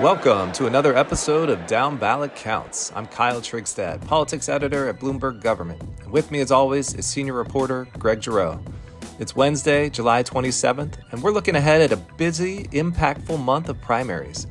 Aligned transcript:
Welcome 0.00 0.52
to 0.52 0.66
another 0.66 0.96
episode 0.96 1.50
of 1.50 1.66
Down 1.66 1.96
Ballot 1.96 2.36
Counts. 2.36 2.92
I'm 2.94 3.04
Kyle 3.04 3.40
Trigstad, 3.40 4.06
politics 4.06 4.48
editor 4.48 4.88
at 4.88 5.00
Bloomberg 5.00 5.42
Government. 5.42 5.82
And 6.04 6.12
with 6.12 6.30
me, 6.30 6.38
as 6.38 6.52
always, 6.52 6.94
is 6.94 7.04
senior 7.04 7.32
reporter 7.32 7.88
Greg 7.98 8.22
Giroux. 8.22 8.60
It's 9.18 9.34
Wednesday, 9.34 9.90
July 9.90 10.22
27th, 10.22 10.98
and 11.10 11.20
we're 11.20 11.32
looking 11.32 11.56
ahead 11.56 11.80
at 11.80 11.90
a 11.90 11.96
busy, 11.96 12.66
impactful 12.66 13.40
month 13.40 13.68
of 13.68 13.80
primaries. 13.80 14.46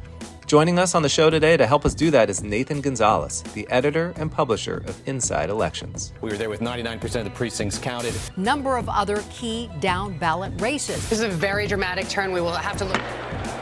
Joining 0.47 0.77
us 0.79 0.95
on 0.95 1.01
the 1.01 1.07
show 1.07 1.29
today 1.29 1.55
to 1.55 1.65
help 1.65 1.85
us 1.85 1.95
do 1.95 2.11
that 2.11 2.29
is 2.29 2.43
Nathan 2.43 2.81
Gonzalez, 2.81 3.41
the 3.53 3.65
editor 3.69 4.13
and 4.17 4.29
publisher 4.29 4.83
of 4.85 5.01
Inside 5.07 5.49
Elections. 5.49 6.11
We 6.19 6.29
were 6.29 6.37
there 6.37 6.49
with 6.49 6.59
99% 6.59 7.03
of 7.15 7.23
the 7.23 7.29
precincts 7.29 7.77
counted. 7.77 8.13
Number 8.35 8.75
of 8.75 8.89
other 8.89 9.23
key 9.29 9.69
down 9.79 10.17
ballot 10.17 10.59
races. 10.59 11.09
This 11.09 11.19
is 11.19 11.23
a 11.23 11.29
very 11.29 11.67
dramatic 11.67 12.09
turn. 12.09 12.33
We 12.33 12.41
will 12.41 12.51
have 12.51 12.75
to 12.79 12.85
look. 12.85 13.01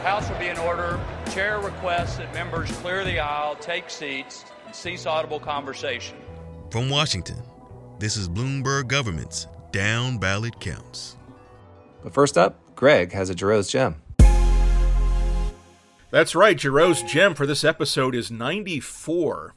House 0.06 0.30
will 0.30 0.38
be 0.38 0.46
in 0.46 0.56
order. 0.58 1.00
Chair 1.32 1.58
requests 1.58 2.18
that 2.18 2.32
members 2.32 2.70
clear 2.76 3.02
the 3.02 3.18
aisle, 3.18 3.56
take 3.56 3.90
seats, 3.90 4.44
and 4.64 4.72
cease 4.72 5.04
audible 5.04 5.40
conversation. 5.40 6.16
From 6.70 6.88
Washington, 6.88 7.42
this 7.98 8.16
is 8.16 8.28
Bloomberg 8.28 8.86
Government's 8.86 9.48
Down 9.72 10.18
Ballot 10.18 10.60
Counts. 10.60 11.16
But 12.04 12.14
first 12.14 12.38
up, 12.38 12.76
Greg 12.76 13.10
has 13.14 13.30
a 13.30 13.34
Giroux's 13.34 13.68
Gem. 13.68 13.96
That's 16.12 16.36
right, 16.36 16.56
Giroux's 16.56 17.02
gem 17.02 17.34
for 17.34 17.44
this 17.44 17.64
episode 17.64 18.14
is 18.14 18.30
94. 18.30 19.56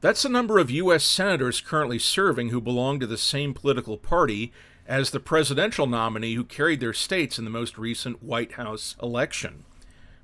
That's 0.00 0.22
the 0.22 0.30
number 0.30 0.58
of 0.58 0.70
U.S. 0.70 1.04
senators 1.04 1.60
currently 1.60 1.98
serving 1.98 2.48
who 2.48 2.62
belong 2.62 3.00
to 3.00 3.06
the 3.06 3.18
same 3.18 3.52
political 3.52 3.98
party 3.98 4.50
as 4.86 5.10
the 5.10 5.20
presidential 5.20 5.86
nominee 5.86 6.36
who 6.36 6.44
carried 6.44 6.80
their 6.80 6.94
states 6.94 7.38
in 7.38 7.44
the 7.44 7.50
most 7.50 7.76
recent 7.76 8.22
White 8.22 8.52
House 8.52 8.96
election. 9.02 9.66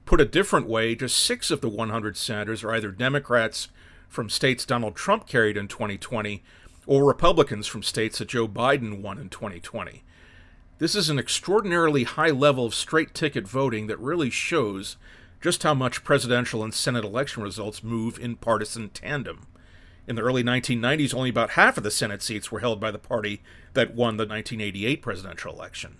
Put 0.06 0.20
a 0.20 0.24
different 0.24 0.69
way, 0.69 0.95
just 0.95 1.19
six 1.19 1.51
of 1.51 1.60
the 1.60 1.69
100 1.69 2.16
senators 2.16 2.62
are 2.62 2.72
either 2.72 2.92
Democrats 2.92 3.69
from 4.08 4.30
states 4.30 4.64
Donald 4.64 4.94
Trump 4.94 5.27
carried 5.27 5.56
in 5.56 5.67
2020 5.67 6.44
or 6.86 7.05
Republicans 7.05 7.67
from 7.67 7.83
states 7.83 8.19
that 8.19 8.28
Joe 8.28 8.47
Biden 8.47 9.03
won 9.03 9.19
in 9.19 9.28
2020. 9.28 10.05
This 10.78 10.95
is 10.95 11.11
an 11.11 11.19
extraordinarily 11.19 12.05
high 12.05 12.30
level 12.30 12.64
of 12.64 12.75
straight 12.75 13.14
ticket 13.14 13.48
voting 13.48 13.89
that 13.89 13.98
really 13.98 14.30
shows 14.30 14.97
just 15.41 15.64
how 15.64 15.75
much 15.75 16.05
presidential 16.05 16.62
and 16.62 16.73
Senate 16.73 17.05
election 17.05 17.42
results 17.42 17.83
move 17.83 18.17
in 18.17 18.36
partisan 18.36 18.91
tandem. 18.91 19.48
In 20.06 20.14
the 20.14 20.23
early 20.23 20.45
1990s, 20.45 21.14
only 21.14 21.30
about 21.30 21.50
half 21.50 21.77
of 21.77 21.83
the 21.83 21.91
Senate 21.91 22.23
seats 22.23 22.52
were 22.52 22.61
held 22.61 22.78
by 22.78 22.92
the 22.92 22.98
party 22.98 23.42
that 23.73 23.97
won 23.97 24.19
the 24.19 24.27
1988 24.27 25.02
presidential 25.02 25.52
election. 25.52 25.97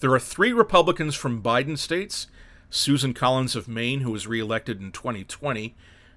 There 0.00 0.12
are 0.12 0.18
three 0.18 0.52
Republicans 0.52 1.14
from 1.14 1.42
Biden 1.42 1.78
states 1.78 2.26
Susan 2.70 3.14
Collins 3.14 3.56
of 3.56 3.68
Maine, 3.68 4.00
who 4.00 4.10
was 4.10 4.26
reelected 4.26 4.80
in 4.80 4.92
2020, 4.92 5.74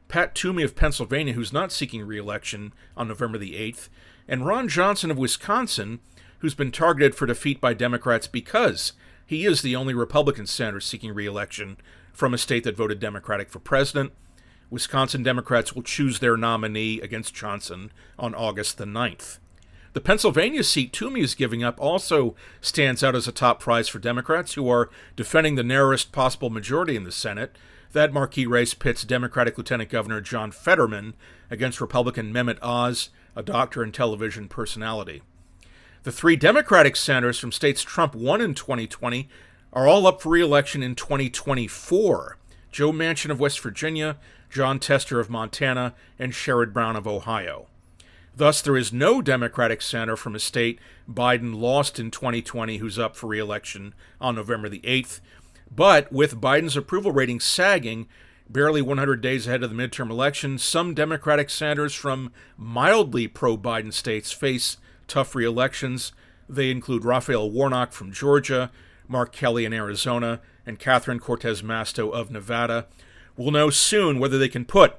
Pat 0.07 0.35
Toomey 0.35 0.63
of 0.63 0.75
Pennsylvania, 0.75 1.33
who's 1.33 1.53
not 1.53 1.71
seeking 1.71 2.05
reelection 2.05 2.73
on 2.97 3.07
November 3.07 3.37
the 3.37 3.53
8th, 3.53 3.87
and 4.27 4.45
Ron 4.45 4.67
Johnson 4.67 5.09
of 5.09 5.17
Wisconsin, 5.17 5.99
who's 6.39 6.53
been 6.53 6.71
targeted 6.71 7.15
for 7.15 7.25
defeat 7.25 7.61
by 7.61 7.73
Democrats 7.73 8.27
because 8.27 8.93
he 9.25 9.45
is 9.45 9.61
the 9.61 9.75
only 9.75 9.93
Republican 9.93 10.45
senator 10.45 10.81
seeking 10.81 11.13
reelection 11.13 11.77
from 12.11 12.33
a 12.33 12.37
state 12.37 12.65
that 12.65 12.75
voted 12.75 12.99
Democratic 12.99 13.49
for 13.49 13.59
president. 13.59 14.11
Wisconsin 14.69 15.23
Democrats 15.23 15.73
will 15.73 15.83
choose 15.83 16.19
their 16.19 16.35
nominee 16.35 16.99
against 16.99 17.33
Johnson 17.33 17.91
on 18.17 18.35
August 18.35 18.77
the 18.77 18.85
9th. 18.85 19.39
The 19.93 19.99
Pennsylvania 19.99 20.63
seat 20.63 20.93
Toomey 20.93 21.19
is 21.19 21.35
giving 21.35 21.65
up 21.65 21.75
also 21.77 22.33
stands 22.61 23.03
out 23.03 23.13
as 23.13 23.27
a 23.27 23.33
top 23.33 23.59
prize 23.59 23.89
for 23.89 23.99
Democrats 23.99 24.53
who 24.53 24.69
are 24.69 24.89
defending 25.17 25.55
the 25.55 25.63
narrowest 25.63 26.13
possible 26.13 26.49
majority 26.49 26.95
in 26.95 27.03
the 27.03 27.11
Senate. 27.11 27.57
That 27.91 28.13
marquee 28.13 28.45
race 28.45 28.73
pits 28.73 29.03
Democratic 29.03 29.57
Lieutenant 29.57 29.89
Governor 29.89 30.21
John 30.21 30.51
Fetterman 30.51 31.13
against 31.49 31.81
Republican 31.81 32.31
Mehmet 32.31 32.57
Oz, 32.61 33.09
a 33.35 33.43
doctor 33.43 33.83
and 33.83 33.93
television 33.93 34.47
personality. 34.47 35.23
The 36.03 36.11
three 36.13 36.37
Democratic 36.37 36.95
senators 36.95 37.37
from 37.37 37.51
states 37.51 37.83
Trump 37.83 38.15
won 38.15 38.39
in 38.39 38.55
2020 38.55 39.27
are 39.73 39.89
all 39.89 40.07
up 40.07 40.21
for 40.21 40.29
re-election 40.29 40.81
in 40.81 40.95
2024. 40.95 42.37
Joe 42.71 42.93
Manchin 42.93 43.29
of 43.29 43.41
West 43.41 43.59
Virginia, 43.59 44.17
Jon 44.49 44.79
Tester 44.79 45.19
of 45.19 45.29
Montana, 45.29 45.93
and 46.17 46.31
Sherrod 46.31 46.71
Brown 46.71 46.95
of 46.95 47.05
Ohio. 47.05 47.67
Thus, 48.35 48.61
there 48.61 48.77
is 48.77 48.93
no 48.93 49.21
Democratic 49.21 49.81
senator 49.81 50.15
from 50.15 50.35
a 50.35 50.39
state 50.39 50.79
Biden 51.09 51.59
lost 51.59 51.99
in 51.99 52.11
2020 52.11 52.77
who's 52.77 52.97
up 52.97 53.15
for 53.15 53.27
re-election 53.27 53.93
on 54.19 54.35
November 54.35 54.69
the 54.69 54.79
8th. 54.79 55.19
But 55.73 56.11
with 56.11 56.41
Biden's 56.41 56.77
approval 56.77 57.11
rating 57.11 57.39
sagging, 57.39 58.07
barely 58.49 58.81
100 58.81 59.21
days 59.21 59.47
ahead 59.47 59.63
of 59.63 59.69
the 59.69 59.75
midterm 59.75 60.09
election, 60.09 60.57
some 60.57 60.93
Democratic 60.93 61.49
senators 61.49 61.93
from 61.93 62.31
mildly 62.57 63.27
pro-Biden 63.27 63.93
states 63.93 64.31
face 64.31 64.77
tough 65.07 65.35
re-elections. 65.35 66.11
They 66.47 66.71
include 66.71 67.05
Raphael 67.05 67.49
Warnock 67.49 67.91
from 67.91 68.11
Georgia, 68.11 68.71
Mark 69.07 69.33
Kelly 69.33 69.65
in 69.65 69.73
Arizona, 69.73 70.41
and 70.65 70.79
Catherine 70.79 71.19
Cortez 71.19 71.61
Masto 71.61 72.11
of 72.11 72.31
Nevada. 72.31 72.87
We'll 73.35 73.51
know 73.51 73.69
soon 73.69 74.19
whether 74.19 74.37
they 74.37 74.49
can 74.49 74.65
put 74.65 74.95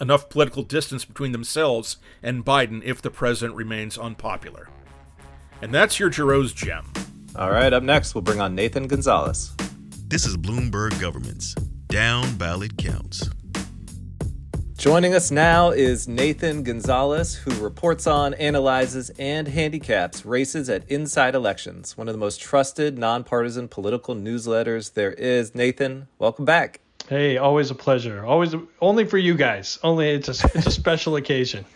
enough 0.00 0.28
political 0.28 0.62
distance 0.62 1.04
between 1.04 1.32
themselves 1.32 1.96
and 2.22 2.44
Biden 2.44 2.82
if 2.84 3.00
the 3.00 3.10
president 3.10 3.56
remains 3.56 3.98
unpopular. 3.98 4.68
And 5.62 5.72
that's 5.72 5.98
your 5.98 6.10
Giroux's 6.10 6.52
gem. 6.52 6.92
All 7.36 7.50
right, 7.50 7.72
up 7.72 7.82
next, 7.82 8.14
we'll 8.14 8.22
bring 8.22 8.40
on 8.40 8.54
Nathan 8.54 8.86
Gonzalez. 8.86 9.52
This 10.08 10.26
is 10.26 10.36
Bloomberg 10.36 11.00
Government's 11.00 11.54
Down 11.88 12.36
Ballot 12.36 12.76
Counts. 12.76 13.28
Joining 14.76 15.14
us 15.14 15.30
now 15.30 15.70
is 15.70 16.06
Nathan 16.06 16.62
Gonzalez, 16.62 17.34
who 17.34 17.52
reports 17.54 18.06
on, 18.06 18.34
analyzes, 18.34 19.10
and 19.18 19.48
handicaps 19.48 20.26
races 20.26 20.68
at 20.68 20.86
Inside 20.90 21.34
Elections, 21.34 21.96
one 21.96 22.06
of 22.06 22.12
the 22.12 22.18
most 22.18 22.40
trusted 22.40 22.98
nonpartisan 22.98 23.66
political 23.68 24.14
newsletters 24.14 24.92
there 24.92 25.12
is. 25.12 25.54
Nathan, 25.54 26.08
welcome 26.18 26.44
back. 26.44 26.80
Hey, 27.06 27.36
always 27.36 27.70
a 27.70 27.74
pleasure. 27.74 28.24
Always 28.24 28.54
only 28.80 29.04
for 29.04 29.18
you 29.18 29.34
guys. 29.34 29.78
Only 29.82 30.08
it's 30.08 30.28
a 30.28 30.48
it's 30.54 30.66
a 30.66 30.70
special 30.82 31.16
occasion. 31.16 31.66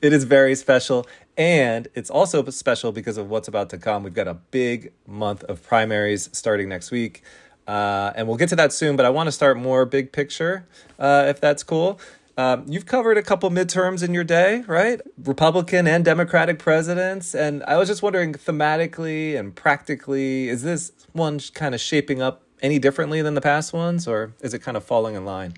It 0.00 0.12
is 0.12 0.22
very 0.22 0.54
special 0.54 1.08
and 1.36 1.88
it's 1.94 2.08
also 2.08 2.44
special 2.50 2.92
because 2.92 3.18
of 3.18 3.28
what's 3.28 3.48
about 3.48 3.70
to 3.70 3.78
come. 3.78 4.04
We've 4.04 4.14
got 4.14 4.28
a 4.28 4.34
big 4.34 4.92
month 5.08 5.42
of 5.44 5.60
primaries 5.62 6.30
starting 6.32 6.68
next 6.68 6.92
week. 6.92 7.22
Uh, 7.66 8.12
and 8.14 8.28
we'll 8.28 8.36
get 8.36 8.50
to 8.50 8.56
that 8.56 8.72
soon, 8.72 8.94
but 8.94 9.06
I 9.06 9.10
want 9.10 9.26
to 9.26 9.32
start 9.32 9.56
more 9.56 9.86
big 9.86 10.12
picture, 10.12 10.66
uh, 10.98 11.24
if 11.28 11.40
that's 11.40 11.62
cool. 11.62 11.98
Um, 12.36 12.66
you've 12.68 12.84
covered 12.84 13.16
a 13.16 13.22
couple 13.22 13.50
midterms 13.50 14.02
in 14.02 14.12
your 14.12 14.22
day, 14.22 14.62
right? 14.66 15.00
Republican 15.24 15.86
and 15.86 16.04
Democratic 16.04 16.58
presidents. 16.58 17.34
And 17.34 17.62
I 17.64 17.78
was 17.78 17.88
just 17.88 18.02
wondering, 18.02 18.34
thematically 18.34 19.38
and 19.38 19.54
practically, 19.54 20.48
is 20.48 20.62
this 20.62 20.92
one 21.12 21.40
kind 21.54 21.74
of 21.74 21.80
shaping 21.80 22.20
up 22.20 22.43
any 22.64 22.80
differently 22.80 23.22
than 23.22 23.34
the 23.34 23.40
past 23.40 23.72
ones, 23.72 24.08
or 24.08 24.32
is 24.40 24.54
it 24.54 24.60
kind 24.60 24.76
of 24.76 24.82
falling 24.82 25.14
in 25.14 25.24
line? 25.24 25.54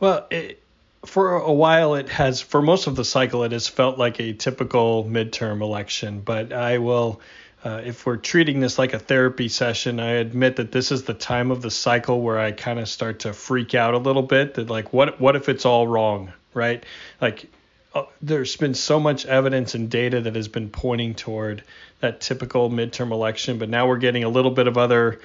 Well, 0.00 0.26
it, 0.30 0.62
for 1.06 1.36
a 1.36 1.52
while, 1.52 1.94
it 1.94 2.08
has, 2.10 2.40
for 2.40 2.60
most 2.60 2.86
of 2.86 2.96
the 2.96 3.04
cycle, 3.04 3.44
it 3.44 3.52
has 3.52 3.68
felt 3.68 3.98
like 3.98 4.20
a 4.20 4.32
typical 4.32 5.04
midterm 5.04 5.62
election. 5.62 6.20
But 6.20 6.52
I 6.52 6.78
will 6.78 7.20
uh, 7.64 7.82
if 7.84 8.06
we're 8.06 8.16
treating 8.16 8.60
this 8.60 8.78
like 8.78 8.92
a 8.92 8.98
therapy 8.98 9.48
session, 9.48 9.98
I 9.98 10.12
admit 10.12 10.56
that 10.56 10.70
this 10.70 10.92
is 10.92 11.02
the 11.04 11.14
time 11.14 11.50
of 11.50 11.60
the 11.60 11.70
cycle 11.70 12.20
where 12.20 12.38
I 12.38 12.52
kind 12.52 12.78
of 12.78 12.88
start 12.88 13.20
to 13.20 13.32
freak 13.32 13.74
out 13.74 13.94
a 13.94 13.98
little 13.98 14.22
bit. 14.22 14.54
That 14.54 14.70
like, 14.70 14.92
what 14.92 15.20
what 15.20 15.34
if 15.34 15.48
it's 15.48 15.64
all 15.64 15.86
wrong, 15.86 16.32
right? 16.54 16.84
Like, 17.20 17.50
uh, 17.94 18.04
there's 18.22 18.56
been 18.56 18.74
so 18.74 19.00
much 19.00 19.26
evidence 19.26 19.74
and 19.74 19.90
data 19.90 20.20
that 20.20 20.36
has 20.36 20.46
been 20.46 20.70
pointing 20.70 21.14
toward 21.14 21.64
that 22.00 22.20
typical 22.20 22.70
midterm 22.70 23.10
election, 23.10 23.58
but 23.58 23.68
now 23.68 23.88
we're 23.88 23.98
getting 23.98 24.22
a 24.22 24.28
little 24.28 24.52
bit 24.52 24.68
of 24.68 24.78
other, 24.78 25.20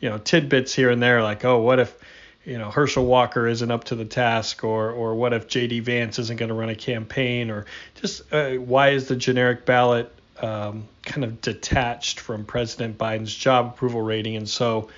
you 0.00 0.08
know, 0.08 0.18
tidbits 0.18 0.74
here 0.74 0.90
and 0.90 1.02
there, 1.02 1.22
like, 1.22 1.44
oh, 1.44 1.60
what 1.60 1.78
if 1.80 1.96
you 2.44 2.56
know 2.58 2.70
Herschel 2.70 3.04
Walker 3.04 3.46
isn't 3.46 3.70
up 3.70 3.84
to 3.84 3.94
the 3.94 4.04
task, 4.04 4.64
or 4.64 4.90
or 4.90 5.14
what 5.14 5.32
if 5.32 5.48
J.D. 5.48 5.80
Vance 5.80 6.18
isn't 6.18 6.38
going 6.38 6.48
to 6.48 6.54
run 6.54 6.68
a 6.68 6.74
campaign, 6.74 7.50
or 7.50 7.66
just 7.96 8.32
uh, 8.32 8.52
why 8.52 8.90
is 8.90 9.08
the 9.08 9.16
generic 9.16 9.66
ballot 9.66 10.12
um, 10.40 10.88
kind 11.02 11.24
of 11.24 11.40
detached 11.40 12.20
from 12.20 12.44
President 12.44 12.96
Biden's 12.96 13.34
job 13.34 13.74
approval 13.74 14.00
rating, 14.00 14.36
and 14.36 14.48
so 14.48 14.88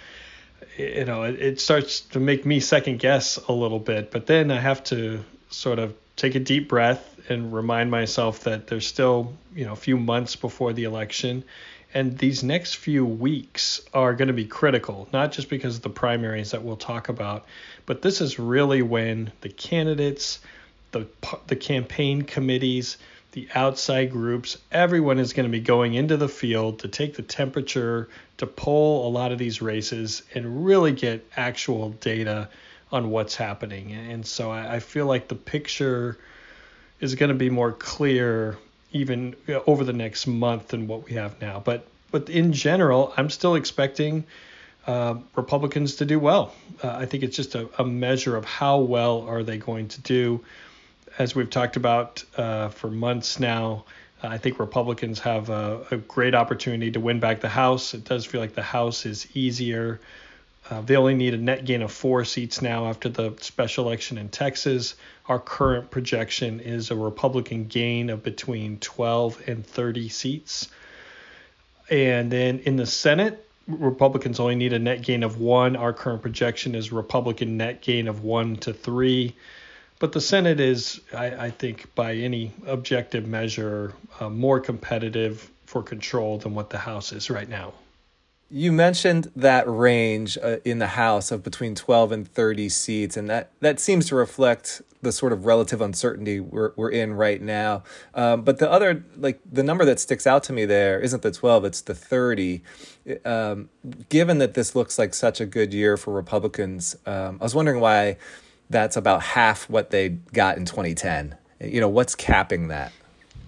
you 0.76 1.04
know 1.04 1.24
it, 1.24 1.40
it 1.40 1.60
starts 1.60 2.00
to 2.00 2.20
make 2.20 2.44
me 2.44 2.60
second 2.60 2.98
guess 2.98 3.36
a 3.36 3.52
little 3.52 3.78
bit. 3.78 4.10
But 4.10 4.26
then 4.26 4.50
I 4.50 4.60
have 4.60 4.84
to 4.84 5.24
sort 5.48 5.78
of 5.78 5.94
take 6.16 6.34
a 6.34 6.40
deep 6.40 6.68
breath 6.68 7.06
and 7.30 7.52
remind 7.52 7.90
myself 7.90 8.40
that 8.40 8.66
there's 8.66 8.86
still 8.86 9.32
you 9.54 9.64
know 9.64 9.72
a 9.72 9.76
few 9.76 9.96
months 9.96 10.36
before 10.36 10.72
the 10.72 10.84
election 10.84 11.44
and 11.92 12.18
these 12.18 12.42
next 12.42 12.76
few 12.76 13.04
weeks 13.04 13.80
are 13.92 14.14
going 14.14 14.28
to 14.28 14.34
be 14.34 14.44
critical 14.44 15.08
not 15.12 15.32
just 15.32 15.48
because 15.48 15.76
of 15.76 15.82
the 15.82 15.90
primaries 15.90 16.50
that 16.50 16.62
we'll 16.62 16.76
talk 16.76 17.08
about 17.08 17.46
but 17.86 18.02
this 18.02 18.20
is 18.20 18.38
really 18.38 18.82
when 18.82 19.32
the 19.40 19.48
candidates 19.48 20.40
the 20.92 21.06
the 21.46 21.56
campaign 21.56 22.22
committees 22.22 22.96
the 23.32 23.48
outside 23.54 24.10
groups, 24.10 24.58
everyone 24.72 25.18
is 25.18 25.32
going 25.32 25.44
to 25.44 25.50
be 25.50 25.60
going 25.60 25.94
into 25.94 26.16
the 26.16 26.28
field 26.28 26.80
to 26.80 26.88
take 26.88 27.14
the 27.14 27.22
temperature, 27.22 28.08
to 28.38 28.46
poll 28.46 29.06
a 29.06 29.10
lot 29.10 29.30
of 29.30 29.38
these 29.38 29.62
races, 29.62 30.22
and 30.34 30.64
really 30.66 30.92
get 30.92 31.24
actual 31.36 31.90
data 31.90 32.48
on 32.90 33.10
what's 33.10 33.36
happening. 33.36 33.92
And 33.92 34.26
so 34.26 34.50
I, 34.50 34.76
I 34.76 34.80
feel 34.80 35.06
like 35.06 35.28
the 35.28 35.36
picture 35.36 36.18
is 36.98 37.14
going 37.14 37.28
to 37.28 37.36
be 37.36 37.50
more 37.50 37.72
clear 37.72 38.58
even 38.92 39.36
over 39.66 39.84
the 39.84 39.92
next 39.92 40.26
month 40.26 40.68
than 40.68 40.86
what 40.86 41.04
we 41.04 41.12
have 41.14 41.40
now. 41.40 41.60
But 41.64 41.86
but 42.10 42.28
in 42.28 42.52
general, 42.52 43.12
I'm 43.16 43.30
still 43.30 43.54
expecting 43.54 44.24
uh, 44.86 45.16
Republicans 45.36 45.96
to 45.96 46.04
do 46.04 46.18
well. 46.18 46.52
Uh, 46.82 46.90
I 46.90 47.06
think 47.06 47.22
it's 47.22 47.36
just 47.36 47.54
a, 47.54 47.68
a, 47.78 47.84
measure 47.84 48.36
of 48.36 48.44
how 48.44 48.78
well 48.78 49.28
are 49.28 49.42
they 49.42 49.58
going 49.58 49.88
to 49.88 50.00
do. 50.00 50.42
As 51.18 51.34
we've 51.34 51.50
talked 51.50 51.76
about 51.76 52.24
uh, 52.36 52.70
for 52.70 52.90
months 52.90 53.38
now, 53.38 53.84
I 54.22 54.38
think 54.38 54.58
Republicans 54.58 55.20
have 55.20 55.50
a, 55.50 55.86
a, 55.90 55.96
great 55.96 56.34
opportunity 56.34 56.90
to 56.92 57.00
win 57.00 57.20
back 57.20 57.40
the 57.40 57.48
House. 57.48 57.94
It 57.94 58.04
does 58.04 58.26
feel 58.26 58.40
like 58.40 58.54
the 58.54 58.62
House 58.62 59.06
is 59.06 59.26
easier. 59.34 60.00
Uh, 60.68 60.80
they 60.82 60.96
only 60.96 61.14
need 61.14 61.34
a 61.34 61.38
net 61.38 61.64
gain 61.64 61.82
of 61.82 61.90
four 61.90 62.24
seats 62.24 62.60
now 62.60 62.86
after 62.86 63.08
the 63.08 63.34
special 63.40 63.86
election 63.86 64.18
in 64.18 64.28
Texas. 64.28 64.94
Our 65.26 65.38
current 65.38 65.90
projection 65.90 66.60
is 66.60 66.90
a 66.90 66.96
Republican 66.96 67.66
gain 67.66 68.10
of 68.10 68.22
between 68.22 68.78
12 68.78 69.48
and 69.48 69.66
30 69.66 70.08
seats. 70.08 70.68
And 71.90 72.30
then 72.30 72.60
in 72.60 72.76
the 72.76 72.86
Senate, 72.86 73.46
Republicans 73.66 74.38
only 74.38 74.54
need 74.54 74.72
a 74.72 74.78
net 74.78 75.02
gain 75.02 75.22
of 75.22 75.40
one. 75.40 75.76
Our 75.76 75.92
current 75.92 76.22
projection 76.22 76.74
is 76.74 76.92
Republican 76.92 77.56
net 77.56 77.80
gain 77.80 78.06
of 78.06 78.22
one 78.22 78.56
to 78.56 78.72
three. 78.72 79.34
But 79.98 80.12
the 80.12 80.20
Senate 80.20 80.60
is, 80.60 81.00
I, 81.12 81.46
I 81.46 81.50
think, 81.50 81.94
by 81.94 82.14
any 82.14 82.52
objective 82.66 83.26
measure, 83.26 83.92
uh, 84.18 84.30
more 84.30 84.58
competitive 84.58 85.50
for 85.66 85.82
control 85.82 86.38
than 86.38 86.54
what 86.54 86.70
the 86.70 86.78
House 86.78 87.12
is 87.12 87.28
right 87.28 87.48
now. 87.48 87.74
You 88.52 88.72
mentioned 88.72 89.30
that 89.36 89.64
range 89.68 90.36
uh, 90.36 90.56
in 90.64 90.80
the 90.80 90.88
House 90.88 91.30
of 91.30 91.44
between 91.44 91.76
12 91.76 92.10
and 92.10 92.28
30 92.28 92.68
seats, 92.68 93.16
and 93.16 93.30
that, 93.30 93.52
that 93.60 93.78
seems 93.78 94.06
to 94.08 94.16
reflect 94.16 94.82
the 95.02 95.12
sort 95.12 95.32
of 95.32 95.46
relative 95.46 95.80
uncertainty 95.80 96.40
we're, 96.40 96.72
we're 96.74 96.90
in 96.90 97.14
right 97.14 97.40
now. 97.40 97.84
Um, 98.12 98.42
but 98.42 98.58
the 98.58 98.70
other, 98.70 99.04
like 99.16 99.40
the 99.50 99.62
number 99.62 99.84
that 99.84 100.00
sticks 100.00 100.26
out 100.26 100.42
to 100.44 100.52
me 100.52 100.64
there 100.64 100.98
isn't 101.00 101.22
the 101.22 101.30
12, 101.30 101.64
it's 101.64 101.80
the 101.82 101.94
30. 101.94 102.62
Um, 103.24 103.70
given 104.08 104.38
that 104.38 104.54
this 104.54 104.74
looks 104.74 104.98
like 104.98 105.14
such 105.14 105.40
a 105.40 105.46
good 105.46 105.72
year 105.72 105.96
for 105.96 106.12
Republicans, 106.12 106.96
um, 107.06 107.38
I 107.40 107.44
was 107.44 107.54
wondering 107.54 107.80
why 107.80 108.16
that's 108.68 108.96
about 108.96 109.22
half 109.22 109.70
what 109.70 109.90
they 109.90 110.08
got 110.08 110.56
in 110.56 110.64
2010. 110.64 111.36
You 111.60 111.80
know, 111.80 111.88
what's 111.88 112.14
capping 112.14 112.68
that? 112.68 112.92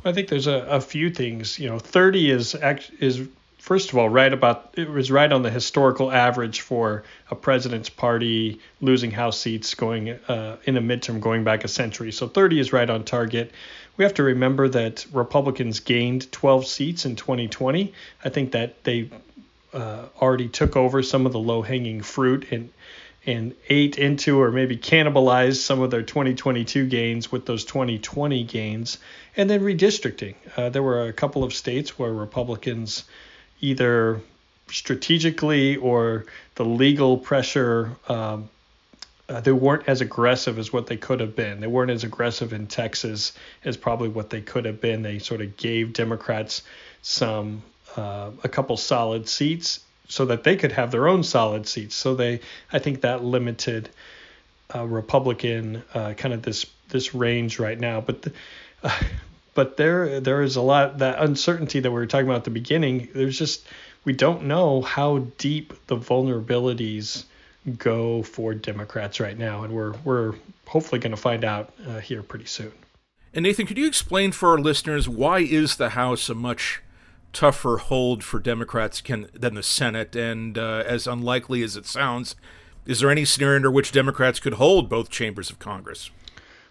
I 0.04 0.12
think 0.12 0.28
there's 0.28 0.46
a, 0.46 0.64
a 0.68 0.80
few 0.80 1.10
things. 1.10 1.58
You 1.58 1.68
know, 1.68 1.78
30 1.78 2.30
is 2.30 2.56
is 2.98 3.28
first 3.72 3.90
of 3.90 3.96
all, 3.96 4.10
right 4.10 4.34
about 4.34 4.74
it 4.76 4.86
was 4.86 5.10
right 5.10 5.32
on 5.32 5.40
the 5.40 5.48
historical 5.48 6.12
average 6.12 6.60
for 6.60 7.04
a 7.30 7.34
president's 7.34 7.88
party 7.88 8.60
losing 8.82 9.10
House 9.10 9.38
seats 9.40 9.72
going 9.74 10.10
uh, 10.10 10.58
in 10.64 10.76
a 10.76 10.80
midterm 10.82 11.20
going 11.20 11.42
back 11.42 11.64
a 11.64 11.68
century. 11.68 12.12
So 12.12 12.28
30 12.28 12.60
is 12.60 12.74
right 12.74 12.90
on 12.90 13.04
target. 13.04 13.50
We 13.96 14.04
have 14.04 14.12
to 14.14 14.24
remember 14.24 14.68
that 14.68 15.06
Republicans 15.10 15.80
gained 15.80 16.30
12 16.30 16.66
seats 16.66 17.06
in 17.06 17.16
2020. 17.16 17.94
I 18.22 18.28
think 18.28 18.52
that 18.52 18.84
they 18.84 19.08
uh, 19.72 20.04
already 20.20 20.48
took 20.48 20.76
over 20.76 21.02
some 21.02 21.24
of 21.24 21.32
the 21.32 21.38
low-hanging 21.38 22.02
fruit 22.02 22.52
and 22.52 22.68
and 23.24 23.54
ate 23.70 23.96
into 23.96 24.42
or 24.42 24.50
maybe 24.50 24.76
cannibalized 24.76 25.62
some 25.62 25.80
of 25.80 25.90
their 25.90 26.02
2022 26.02 26.88
gains 26.88 27.32
with 27.32 27.46
those 27.46 27.64
2020 27.64 28.44
gains. 28.44 28.98
And 29.34 29.48
then 29.48 29.60
redistricting. 29.62 30.34
Uh, 30.56 30.68
there 30.68 30.82
were 30.82 31.06
a 31.06 31.12
couple 31.12 31.42
of 31.42 31.54
states 31.54 31.98
where 31.98 32.12
Republicans 32.12 33.04
either 33.62 34.20
strategically 34.70 35.76
or 35.76 36.26
the 36.56 36.64
legal 36.64 37.16
pressure 37.16 37.96
um, 38.08 38.48
uh, 39.32 39.40
they 39.40 39.52
weren't 39.52 39.88
as 39.88 40.00
aggressive 40.00 40.58
as 40.58 40.72
what 40.72 40.86
they 40.86 40.96
could 40.96 41.20
have 41.20 41.34
been. 41.34 41.60
They 41.60 41.66
weren't 41.66 41.90
as 41.90 42.04
aggressive 42.04 42.52
in 42.52 42.66
Texas 42.66 43.32
as 43.64 43.76
probably 43.76 44.08
what 44.08 44.28
they 44.28 44.42
could 44.42 44.66
have 44.66 44.80
been. 44.80 45.02
They 45.02 45.18
sort 45.20 45.40
of 45.40 45.56
gave 45.56 45.94
Democrats 45.94 46.62
some 47.00 47.62
uh, 47.96 48.30
a 48.44 48.48
couple 48.48 48.76
solid 48.76 49.28
seats 49.28 49.80
so 50.08 50.26
that 50.26 50.44
they 50.44 50.56
could 50.56 50.72
have 50.72 50.90
their 50.90 51.08
own 51.08 51.22
solid 51.22 51.66
seats. 51.66 51.94
So 51.94 52.14
they, 52.14 52.40
I 52.72 52.78
think 52.78 53.00
that 53.00 53.24
limited 53.24 53.88
uh, 54.74 54.84
Republican 54.84 55.82
uh, 55.94 56.12
kind 56.14 56.34
of 56.34 56.42
this 56.42 56.66
this 56.88 57.14
range 57.14 57.58
right 57.58 57.78
now. 57.78 58.02
But 58.02 58.22
the, 58.22 58.32
but 59.54 59.76
there 59.76 60.20
there 60.20 60.42
is 60.42 60.56
a 60.56 60.62
lot 60.62 60.98
that 60.98 61.20
uncertainty 61.20 61.80
that 61.80 61.90
we 61.90 61.94
were 61.94 62.06
talking 62.06 62.26
about 62.26 62.38
at 62.38 62.44
the 62.44 62.50
beginning. 62.50 63.08
There's 63.14 63.38
just 63.38 63.66
we 64.04 64.12
don't 64.12 64.44
know 64.44 64.82
how 64.82 65.18
deep 65.38 65.74
the 65.86 65.96
vulnerabilities 65.96 67.24
go 67.78 68.22
for 68.22 68.54
Democrats 68.54 69.20
right 69.20 69.36
now, 69.36 69.64
and 69.64 69.72
we're 69.72 69.92
we're 70.04 70.34
hopefully 70.66 70.98
going 70.98 71.10
to 71.12 71.20
find 71.20 71.44
out 71.44 71.72
uh, 71.86 72.00
here 72.00 72.22
pretty 72.22 72.46
soon. 72.46 72.72
And 73.34 73.44
Nathan, 73.44 73.66
could 73.66 73.78
you 73.78 73.86
explain 73.86 74.32
for 74.32 74.50
our 74.50 74.58
listeners 74.58 75.08
why 75.08 75.38
is 75.38 75.76
the 75.76 75.90
House 75.90 76.28
a 76.28 76.34
much 76.34 76.82
tougher 77.32 77.78
hold 77.78 78.22
for 78.22 78.38
Democrats 78.38 79.00
can, 79.00 79.28
than 79.32 79.54
the 79.54 79.62
Senate? 79.62 80.14
And 80.14 80.58
uh, 80.58 80.84
as 80.86 81.06
unlikely 81.06 81.62
as 81.62 81.76
it 81.76 81.86
sounds, 81.86 82.36
is 82.84 83.00
there 83.00 83.10
any 83.10 83.24
scenario 83.24 83.56
under 83.56 83.70
which 83.70 83.92
Democrats 83.92 84.38
could 84.38 84.54
hold 84.54 84.88
both 84.88 85.08
chambers 85.08 85.48
of 85.48 85.58
Congress? 85.58 86.10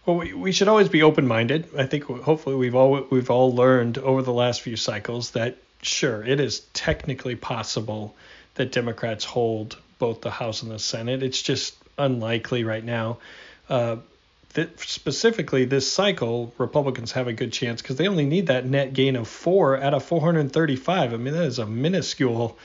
Well, 0.06 0.18
we, 0.18 0.34
we 0.34 0.52
should 0.52 0.68
always 0.68 0.90
be 0.90 1.04
open-minded. 1.04 1.70
I 1.78 1.86
think 1.86 2.06
hopefully 2.06 2.56
we've 2.56 2.76
all 2.76 3.06
we've 3.12 3.30
all 3.30 3.54
learned 3.54 4.00
over 4.00 4.24
the 4.24 4.34
last 4.34 4.62
few 4.62 4.76
cycles 4.76 5.32
that 5.32 5.58
sure 5.84 6.24
it 6.24 6.40
is 6.40 6.62
technically 6.74 7.36
possible 7.36 8.16
that 8.56 8.72
Democrats 8.72 9.24
hold 9.24 9.78
both 10.00 10.22
the 10.22 10.32
House 10.32 10.64
and 10.64 10.72
the 10.72 10.80
Senate. 10.80 11.22
It's 11.22 11.42
just 11.42 11.76
unlikely 11.98 12.64
right 12.64 12.84
now. 12.84 13.20
Uh, 13.70 13.98
that 14.54 14.80
specifically 14.80 15.66
this 15.66 15.90
cycle, 15.90 16.54
Republicans 16.58 17.14
have 17.14 17.28
a 17.28 17.34
good 17.34 17.54
chance 17.54 17.82
because 17.82 17.96
they 17.96 18.08
only 18.08 18.26
need 18.26 18.48
that 18.48 18.66
net 18.66 18.94
gain 18.94 19.16
of 19.16 19.28
four 19.28 19.78
out 19.78 19.94
of 19.94 20.04
435. 20.04 21.14
I 21.14 21.18
mean, 21.18 21.34
that 21.34 21.44
is 21.44 21.60
a 21.60 21.66
minuscule 21.66 22.58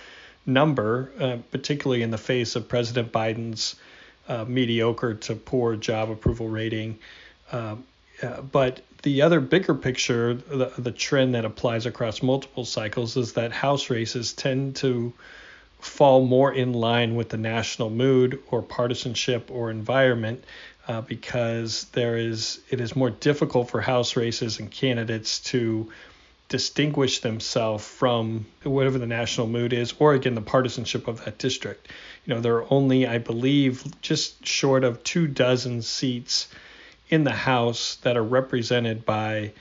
number, 0.47 1.13
uh, 1.21 1.37
particularly 1.53 2.03
in 2.03 2.11
the 2.11 2.19
face 2.19 2.57
of 2.57 2.69
President 2.69 3.13
Biden's 3.13 3.77
uh, 4.29 4.45
mediocre 4.49 5.15
to 5.15 5.35
poor 5.37 5.77
job 5.77 6.11
approval 6.11 6.49
rating. 6.49 6.99
Uh, 7.53 7.77
but 8.51 8.81
the 9.03 9.23
other 9.23 9.41
bigger 9.41 9.75
picture, 9.75 10.35
the, 10.35 10.73
the 10.79 10.91
trend 10.91 11.35
that 11.35 11.45
applies 11.45 11.87
across 11.87 12.23
multiple 12.23 12.65
cycles, 12.65 13.17
is 13.17 13.35
that 13.35 13.53
House 13.53 13.91
races 13.91 14.33
tend 14.33 14.77
to 14.77 15.13
fall 15.79 16.25
more 16.25 16.53
in 16.53 16.73
line 16.73 17.15
with 17.15 17.29
the 17.29 17.37
national 17.37 17.91
mood 17.91 18.43
or 18.51 18.63
partisanship 18.63 19.51
or 19.51 19.71
environment 19.71 20.43
uh, 20.89 21.01
because 21.03 21.85
there 21.93 22.17
is 22.17 22.61
it 22.71 22.81
is 22.81 22.97
more 22.97 23.11
difficult 23.11 23.71
for 23.71 23.81
House 23.81 24.17
races 24.17 24.59
and 24.59 24.71
candidates 24.71 25.41
to 25.41 25.91
distinguish 26.49 27.21
themselves 27.21 27.85
from 27.85 28.47
whatever 28.63 28.99
the 28.99 29.07
national 29.07 29.49
mood 29.49 29.73
is, 29.73 29.95
or 29.99 30.15
again 30.15 30.35
the 30.35 30.41
partisanship 30.41 31.09
of 31.09 31.25
that 31.25 31.39
district. 31.39 31.89
You 32.25 32.35
know, 32.35 32.41
there 32.41 32.57
are 32.57 32.73
only, 32.73 33.07
I 33.07 33.19
believe, 33.19 33.85
just 34.01 34.47
short 34.47 34.85
of 34.85 35.03
two 35.03 35.27
dozen 35.27 35.83
seats 35.83 36.49
in 37.09 37.25
the 37.25 37.33
House 37.33 37.97
that 38.03 38.17
are 38.17 38.25
represented 38.25 39.05
by 39.05 39.53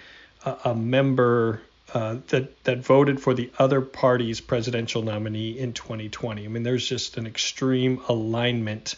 a, 0.45 0.57
a 0.65 0.75
member 0.75 1.61
uh, 1.93 2.17
that 2.27 2.63
that 2.63 2.79
voted 2.79 3.21
for 3.21 3.33
the 3.33 3.51
other 3.59 3.79
party's 3.79 4.41
presidential 4.41 5.01
nominee 5.01 5.57
in 5.57 5.73
2020. 5.73 6.43
I 6.43 6.47
mean, 6.47 6.63
there's 6.63 6.87
just 6.87 7.17
an 7.17 7.27
extreme 7.27 8.01
alignment 8.09 8.95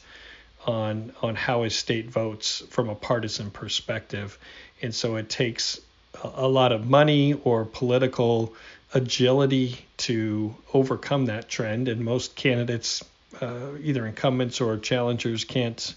on 0.66 1.14
on 1.22 1.36
how 1.36 1.64
a 1.64 1.70
state 1.70 2.10
votes 2.10 2.64
from 2.70 2.90
a 2.90 2.96
partisan 2.96 3.52
perspective, 3.52 4.38
and 4.82 4.96
so 4.96 5.18
it 5.18 5.30
takes 5.30 5.80
a, 6.24 6.48
lot 6.48 6.72
of 6.72 6.88
money 6.88 7.34
or 7.44 7.66
political 7.66 8.54
agility 8.94 9.78
to 9.98 10.56
overcome 10.74 11.26
that 11.26 11.50
trend, 11.50 11.88
and 11.88 12.04
most 12.04 12.36
candidates, 12.36 13.04
uh, 13.42 13.72
either 13.82 14.08
incumbents 14.08 14.62
or 14.62 14.78
challengers, 14.78 15.44
can't 15.44 15.94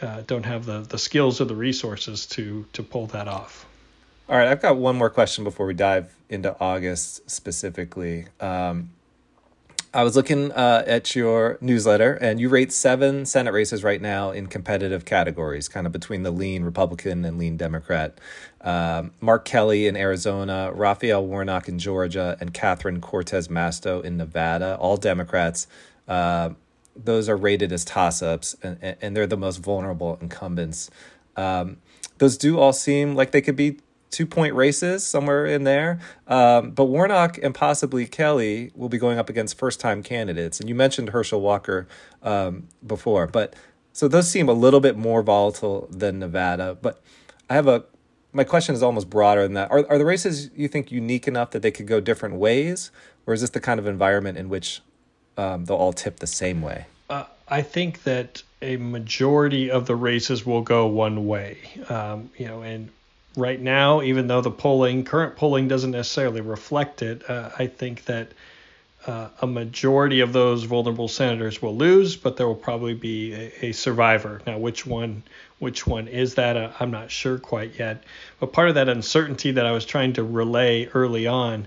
uh, 0.00 0.22
don't 0.26 0.44
have 0.44 0.66
the 0.66 0.80
the 0.80 0.98
skills 0.98 1.40
or 1.40 1.44
the 1.44 1.54
resources 1.54 2.26
to 2.26 2.66
to 2.72 2.82
pull 2.82 3.06
that 3.08 3.28
off. 3.28 3.66
All 4.28 4.36
right, 4.36 4.48
I've 4.48 4.62
got 4.62 4.76
one 4.76 4.96
more 4.96 5.10
question 5.10 5.44
before 5.44 5.66
we 5.66 5.74
dive 5.74 6.14
into 6.30 6.56
August 6.58 7.30
specifically. 7.30 8.26
Um, 8.40 8.90
I 9.94 10.02
was 10.02 10.16
looking 10.16 10.50
uh, 10.50 10.82
at 10.86 11.14
your 11.14 11.56
newsletter, 11.60 12.14
and 12.14 12.40
you 12.40 12.48
rate 12.48 12.72
seven 12.72 13.26
Senate 13.26 13.52
races 13.52 13.84
right 13.84 14.02
now 14.02 14.32
in 14.32 14.48
competitive 14.48 15.04
categories, 15.04 15.68
kind 15.68 15.86
of 15.86 15.92
between 15.92 16.24
the 16.24 16.32
lean 16.32 16.64
Republican 16.64 17.24
and 17.24 17.38
lean 17.38 17.56
Democrat. 17.56 18.18
Um, 18.60 19.12
Mark 19.20 19.44
Kelly 19.44 19.86
in 19.86 19.96
Arizona, 19.96 20.72
Raphael 20.74 21.24
Warnock 21.24 21.68
in 21.68 21.78
Georgia, 21.78 22.36
and 22.40 22.52
Catherine 22.52 23.00
Cortez 23.00 23.46
Masto 23.46 24.02
in 24.02 24.16
Nevada, 24.16 24.76
all 24.80 24.96
Democrats. 24.96 25.68
Uh, 26.08 26.50
those 26.96 27.28
are 27.28 27.36
rated 27.36 27.72
as 27.72 27.84
toss 27.84 28.22
ups, 28.22 28.56
and, 28.62 28.96
and 29.00 29.16
they're 29.16 29.26
the 29.26 29.36
most 29.36 29.58
vulnerable 29.58 30.18
incumbents. 30.20 30.90
Um, 31.36 31.78
those 32.18 32.36
do 32.36 32.58
all 32.58 32.72
seem 32.72 33.14
like 33.14 33.32
they 33.32 33.40
could 33.40 33.56
be 33.56 33.78
two 34.10 34.26
point 34.26 34.54
races 34.54 35.04
somewhere 35.04 35.44
in 35.44 35.64
there. 35.64 35.98
Um, 36.28 36.70
but 36.70 36.84
Warnock 36.84 37.36
and 37.42 37.52
possibly 37.52 38.06
Kelly 38.06 38.70
will 38.76 38.88
be 38.88 38.98
going 38.98 39.18
up 39.18 39.28
against 39.28 39.58
first 39.58 39.80
time 39.80 40.04
candidates. 40.04 40.60
And 40.60 40.68
you 40.68 40.74
mentioned 40.76 41.08
Herschel 41.10 41.40
Walker 41.40 41.88
um, 42.22 42.68
before, 42.86 43.26
but 43.26 43.56
So 43.94 44.08
those 44.08 44.28
seem 44.28 44.48
a 44.48 44.52
little 44.52 44.80
bit 44.80 44.96
more 44.96 45.22
volatile 45.22 45.86
than 45.88 46.18
Nevada. 46.18 46.76
But 46.80 47.00
I 47.48 47.54
have 47.54 47.68
a 47.68 47.84
my 48.32 48.42
question 48.42 48.74
is 48.74 48.82
almost 48.82 49.08
broader 49.08 49.42
than 49.44 49.54
that. 49.54 49.70
Are 49.70 49.86
are 49.88 49.98
the 49.98 50.04
races 50.04 50.50
you 50.54 50.66
think 50.68 50.90
unique 50.90 51.28
enough 51.28 51.52
that 51.52 51.62
they 51.62 51.70
could 51.70 51.86
go 51.86 52.00
different 52.00 52.34
ways, 52.34 52.90
or 53.24 53.34
is 53.34 53.40
this 53.40 53.50
the 53.50 53.60
kind 53.60 53.78
of 53.78 53.86
environment 53.86 54.36
in 54.36 54.48
which 54.48 54.82
um, 55.36 55.64
they'll 55.64 55.76
all 55.76 55.92
tip 55.92 56.18
the 56.18 56.26
same 56.26 56.62
way? 56.62 56.86
Uh, 57.10 57.24
I 57.48 57.62
think 57.62 58.02
that 58.04 58.42
a 58.62 58.76
majority 58.76 59.70
of 59.70 59.86
the 59.86 59.96
races 59.96 60.46
will 60.46 60.62
go 60.62 60.86
one 60.86 61.26
way. 61.26 61.58
Um, 61.88 62.30
you 62.36 62.46
know, 62.46 62.62
and 62.62 62.88
right 63.36 63.60
now, 63.60 64.02
even 64.02 64.26
though 64.26 64.40
the 64.40 64.50
polling, 64.50 65.04
current 65.04 65.36
polling, 65.36 65.68
doesn't 65.68 65.90
necessarily 65.90 66.40
reflect 66.40 67.02
it, 67.02 67.28
uh, 67.28 67.50
I 67.58 67.66
think 67.66 68.04
that 68.06 68.28
uh, 69.06 69.28
a 69.42 69.46
majority 69.46 70.20
of 70.20 70.32
those 70.32 70.64
vulnerable 70.64 71.08
senators 71.08 71.60
will 71.60 71.76
lose, 71.76 72.16
but 72.16 72.36
there 72.36 72.46
will 72.46 72.54
probably 72.54 72.94
be 72.94 73.34
a, 73.34 73.66
a 73.66 73.72
survivor. 73.72 74.40
Now, 74.46 74.56
which 74.58 74.86
one, 74.86 75.22
which 75.58 75.86
one 75.86 76.08
is 76.08 76.36
that? 76.36 76.56
Uh, 76.56 76.70
I'm 76.80 76.90
not 76.90 77.10
sure 77.10 77.38
quite 77.38 77.78
yet. 77.78 78.02
But 78.40 78.52
part 78.54 78.70
of 78.70 78.76
that 78.76 78.88
uncertainty 78.88 79.52
that 79.52 79.66
I 79.66 79.72
was 79.72 79.84
trying 79.84 80.14
to 80.14 80.22
relay 80.22 80.86
early 80.86 81.26
on 81.26 81.66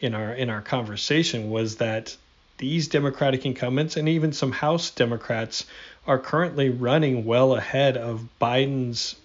in 0.00 0.14
our 0.14 0.32
in 0.32 0.48
our 0.48 0.62
conversation 0.62 1.50
was 1.50 1.76
that 1.76 2.16
these 2.58 2.88
Democratic 2.88 3.46
incumbents 3.46 3.96
and 3.96 4.08
even 4.08 4.32
some 4.32 4.52
House 4.52 4.90
Democrats 4.90 5.64
are 6.06 6.18
currently 6.18 6.68
running 6.68 7.24
well 7.24 7.54
ahead 7.54 7.96
of 7.96 8.28
Biden's 8.40 9.16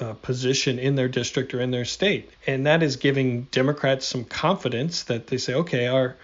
uh, 0.00 0.14
position 0.14 0.78
in 0.78 0.94
their 0.94 1.08
district 1.08 1.54
or 1.54 1.60
in 1.60 1.70
their 1.70 1.84
state, 1.84 2.30
and 2.46 2.66
that 2.66 2.82
is 2.82 2.96
giving 2.96 3.42
Democrats 3.44 4.06
some 4.06 4.24
confidence 4.24 5.04
that 5.04 5.28
they 5.28 5.38
say, 5.38 5.54
okay, 5.54 5.86
our 5.86 6.16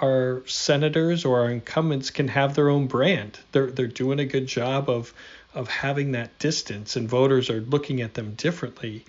our 0.00 0.42
senators 0.46 1.24
or 1.24 1.40
our 1.40 1.50
incumbents 1.50 2.10
can 2.10 2.28
have 2.28 2.54
their 2.54 2.70
own 2.70 2.86
brand. 2.86 3.38
They're 3.52 3.70
they're 3.70 3.86
doing 3.86 4.18
a 4.18 4.24
good 4.24 4.46
job 4.46 4.88
of 4.88 5.12
of 5.54 5.68
having 5.68 6.12
that 6.12 6.38
distance, 6.38 6.96
and 6.96 7.08
voters 7.08 7.50
are 7.50 7.60
looking 7.60 8.00
at 8.00 8.14
them 8.14 8.34
differently. 8.34 9.04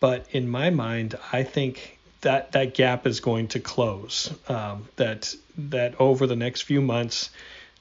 But 0.00 0.26
in 0.32 0.48
my 0.48 0.70
mind, 0.70 1.16
I 1.32 1.44
think 1.44 1.98
that 2.22 2.52
that 2.52 2.74
gap 2.74 3.06
is 3.06 3.20
going 3.20 3.48
to 3.48 3.60
close. 3.60 4.32
Um, 4.48 4.88
that 4.96 5.34
that 5.56 6.00
over 6.00 6.26
the 6.26 6.36
next 6.36 6.62
few 6.62 6.80
months, 6.80 7.30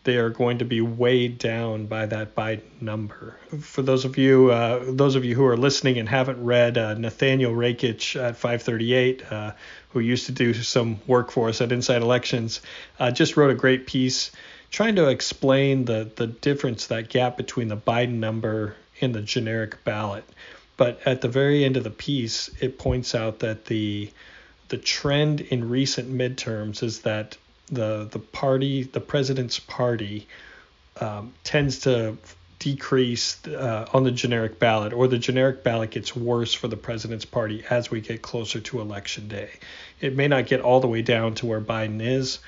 they 0.04 0.18
are 0.18 0.30
going 0.30 0.58
to 0.58 0.66
be 0.66 0.82
weighed 0.82 1.38
down 1.38 1.86
by 1.86 2.08
that 2.08 2.36
Biden 2.36 2.82
number. 2.82 3.38
For 3.60 3.82
those 3.82 4.04
of 4.04 4.18
you 4.18 4.52
uh, 4.52 4.84
those 4.88 5.16
of 5.16 5.24
you 5.24 5.36
who 5.36 5.46
are 5.46 5.58
listening 5.58 5.98
and 5.98 6.10
haven't 6.10 6.44
read 6.44 6.78
uh, 6.78 6.96
Nathaniel 6.96 7.54
Rakich 7.54 8.16
at 8.22 8.36
538, 8.36 9.32
uh, 9.32 9.52
who 9.90 10.00
used 10.00 10.26
to 10.26 10.32
do 10.32 10.54
some 10.54 11.00
work 11.08 11.32
for 11.32 11.50
us 11.50 11.62
at 11.62 11.72
Inside 11.72 12.02
Elections, 12.02 12.62
uh, 13.00 13.12
just 13.12 13.38
wrote 13.38 13.52
a 13.52 13.56
great 13.56 13.88
piece 13.88 14.32
trying 14.72 14.96
to 14.96 15.10
explain 15.10 15.86
the 15.86 16.10
the 16.16 16.28
difference 16.28 16.88
that 16.88 17.10
gap 17.10 17.38
between 17.38 17.68
the 17.68 17.78
Biden 17.78 18.16
number 18.16 18.76
and 19.02 19.14
the 19.14 19.22
generic 19.22 19.84
ballot. 19.84 20.24
But 20.78 21.00
at 21.06 21.22
the 21.22 21.28
very 21.28 21.64
end 21.64 21.78
of 21.78 21.84
the 21.84 21.92
piece, 21.92 22.50
it 22.60 22.80
points 22.80 23.14
out 23.14 23.40
that 23.40 23.66
the 23.66 24.10
the 24.72 24.78
trend 24.78 25.42
in 25.42 25.70
recent 25.70 26.10
midterms 26.10 26.82
is 26.82 27.02
that 27.02 27.38
the 27.68 28.08
the 28.10 28.20
party, 28.20 28.84
the 28.84 29.02
president's 29.02 29.60
party, 29.60 30.28
um, 31.02 31.34
tends 31.44 31.80
to 31.80 32.18
decrease 32.58 33.46
uh, 33.48 33.90
on 33.92 34.06
the 34.06 34.12
generic 34.12 34.60
ballot, 34.60 34.94
or 34.94 35.10
the 35.10 35.18
generic 35.18 35.62
ballot 35.62 35.92
gets 35.92 36.16
worse 36.16 36.54
for 36.54 36.70
the 36.70 36.78
president's 36.78 37.26
party 37.26 37.66
as 37.70 37.92
we 37.92 38.00
get 38.00 38.22
closer 38.22 38.62
to 38.62 38.80
election 38.80 39.28
day. 39.28 39.50
It 40.00 40.16
may 40.16 40.30
not 40.30 40.46
get 40.46 40.62
all 40.62 40.80
the 40.80 40.88
way 40.88 41.02
down 41.02 41.36
to 41.36 41.48
where 41.48 41.60
Biden 41.60 42.02
is, 42.02 42.40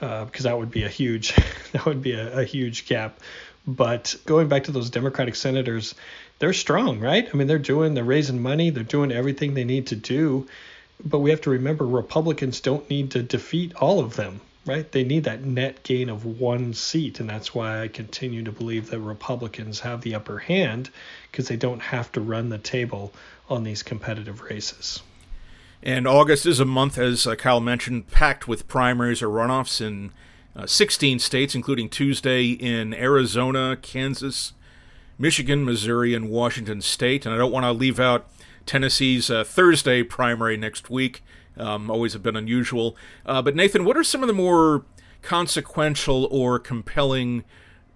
uh, 0.00 0.24
because 0.24 0.44
that 0.44 0.58
would 0.58 0.72
be 0.72 0.82
a 0.82 0.88
huge 0.88 1.34
that 1.72 1.86
would 1.86 2.02
be 2.02 2.14
a, 2.14 2.40
a 2.40 2.44
huge 2.44 2.86
gap. 2.86 3.20
But 3.64 4.16
going 4.26 4.48
back 4.48 4.64
to 4.64 4.72
those 4.72 4.90
Democratic 4.90 5.36
senators, 5.36 5.94
they're 6.40 6.52
strong, 6.52 6.98
right? 6.98 7.28
I 7.32 7.36
mean, 7.36 7.46
they're 7.46 7.58
doing, 7.58 7.94
they're 7.94 8.02
raising 8.02 8.42
money, 8.42 8.70
they're 8.70 8.82
doing 8.82 9.12
everything 9.12 9.54
they 9.54 9.62
need 9.62 9.86
to 9.88 9.96
do 9.96 10.48
but 11.04 11.18
we 11.20 11.30
have 11.30 11.40
to 11.42 11.50
remember 11.50 11.86
Republicans 11.86 12.60
don't 12.60 12.88
need 12.90 13.10
to 13.12 13.22
defeat 13.22 13.74
all 13.76 14.00
of 14.00 14.16
them, 14.16 14.40
right? 14.66 14.90
They 14.90 15.04
need 15.04 15.24
that 15.24 15.44
net 15.44 15.82
gain 15.82 16.08
of 16.08 16.24
one 16.24 16.74
seat. 16.74 17.20
And 17.20 17.28
that's 17.28 17.54
why 17.54 17.82
I 17.82 17.88
continue 17.88 18.42
to 18.44 18.52
believe 18.52 18.90
that 18.90 19.00
Republicans 19.00 19.80
have 19.80 20.02
the 20.02 20.14
upper 20.14 20.38
hand 20.38 20.90
because 21.30 21.48
they 21.48 21.56
don't 21.56 21.80
have 21.80 22.12
to 22.12 22.20
run 22.20 22.48
the 22.48 22.58
table 22.58 23.12
on 23.48 23.64
these 23.64 23.82
competitive 23.82 24.42
races. 24.42 25.02
And 25.82 26.06
August 26.06 26.44
is 26.44 26.60
a 26.60 26.64
month, 26.64 26.98
as 26.98 27.26
uh, 27.26 27.36
Kyle 27.36 27.60
mentioned, 27.60 28.08
packed 28.08 28.46
with 28.46 28.68
primaries 28.68 29.22
or 29.22 29.28
runoffs 29.28 29.80
in 29.80 30.12
uh, 30.54 30.66
16 30.66 31.18
states, 31.20 31.54
including 31.54 31.88
Tuesday 31.88 32.50
in 32.50 32.92
Arizona, 32.92 33.78
Kansas, 33.80 34.52
Michigan, 35.18 35.64
Missouri, 35.64 36.14
and 36.14 36.28
Washington 36.28 36.82
State. 36.82 37.24
And 37.24 37.34
I 37.34 37.38
don't 37.38 37.52
want 37.52 37.64
to 37.64 37.72
leave 37.72 37.98
out 37.98 38.28
Tennessee's 38.70 39.32
uh, 39.32 39.42
Thursday 39.42 40.04
primary 40.04 40.56
next 40.56 40.90
week. 40.90 41.24
Um, 41.56 41.90
always 41.90 42.12
have 42.12 42.22
been 42.22 42.36
unusual. 42.36 42.96
Uh, 43.26 43.42
but 43.42 43.56
Nathan, 43.56 43.84
what 43.84 43.96
are 43.96 44.04
some 44.04 44.22
of 44.22 44.28
the 44.28 44.32
more 44.32 44.84
consequential 45.22 46.28
or 46.30 46.60
compelling 46.60 47.42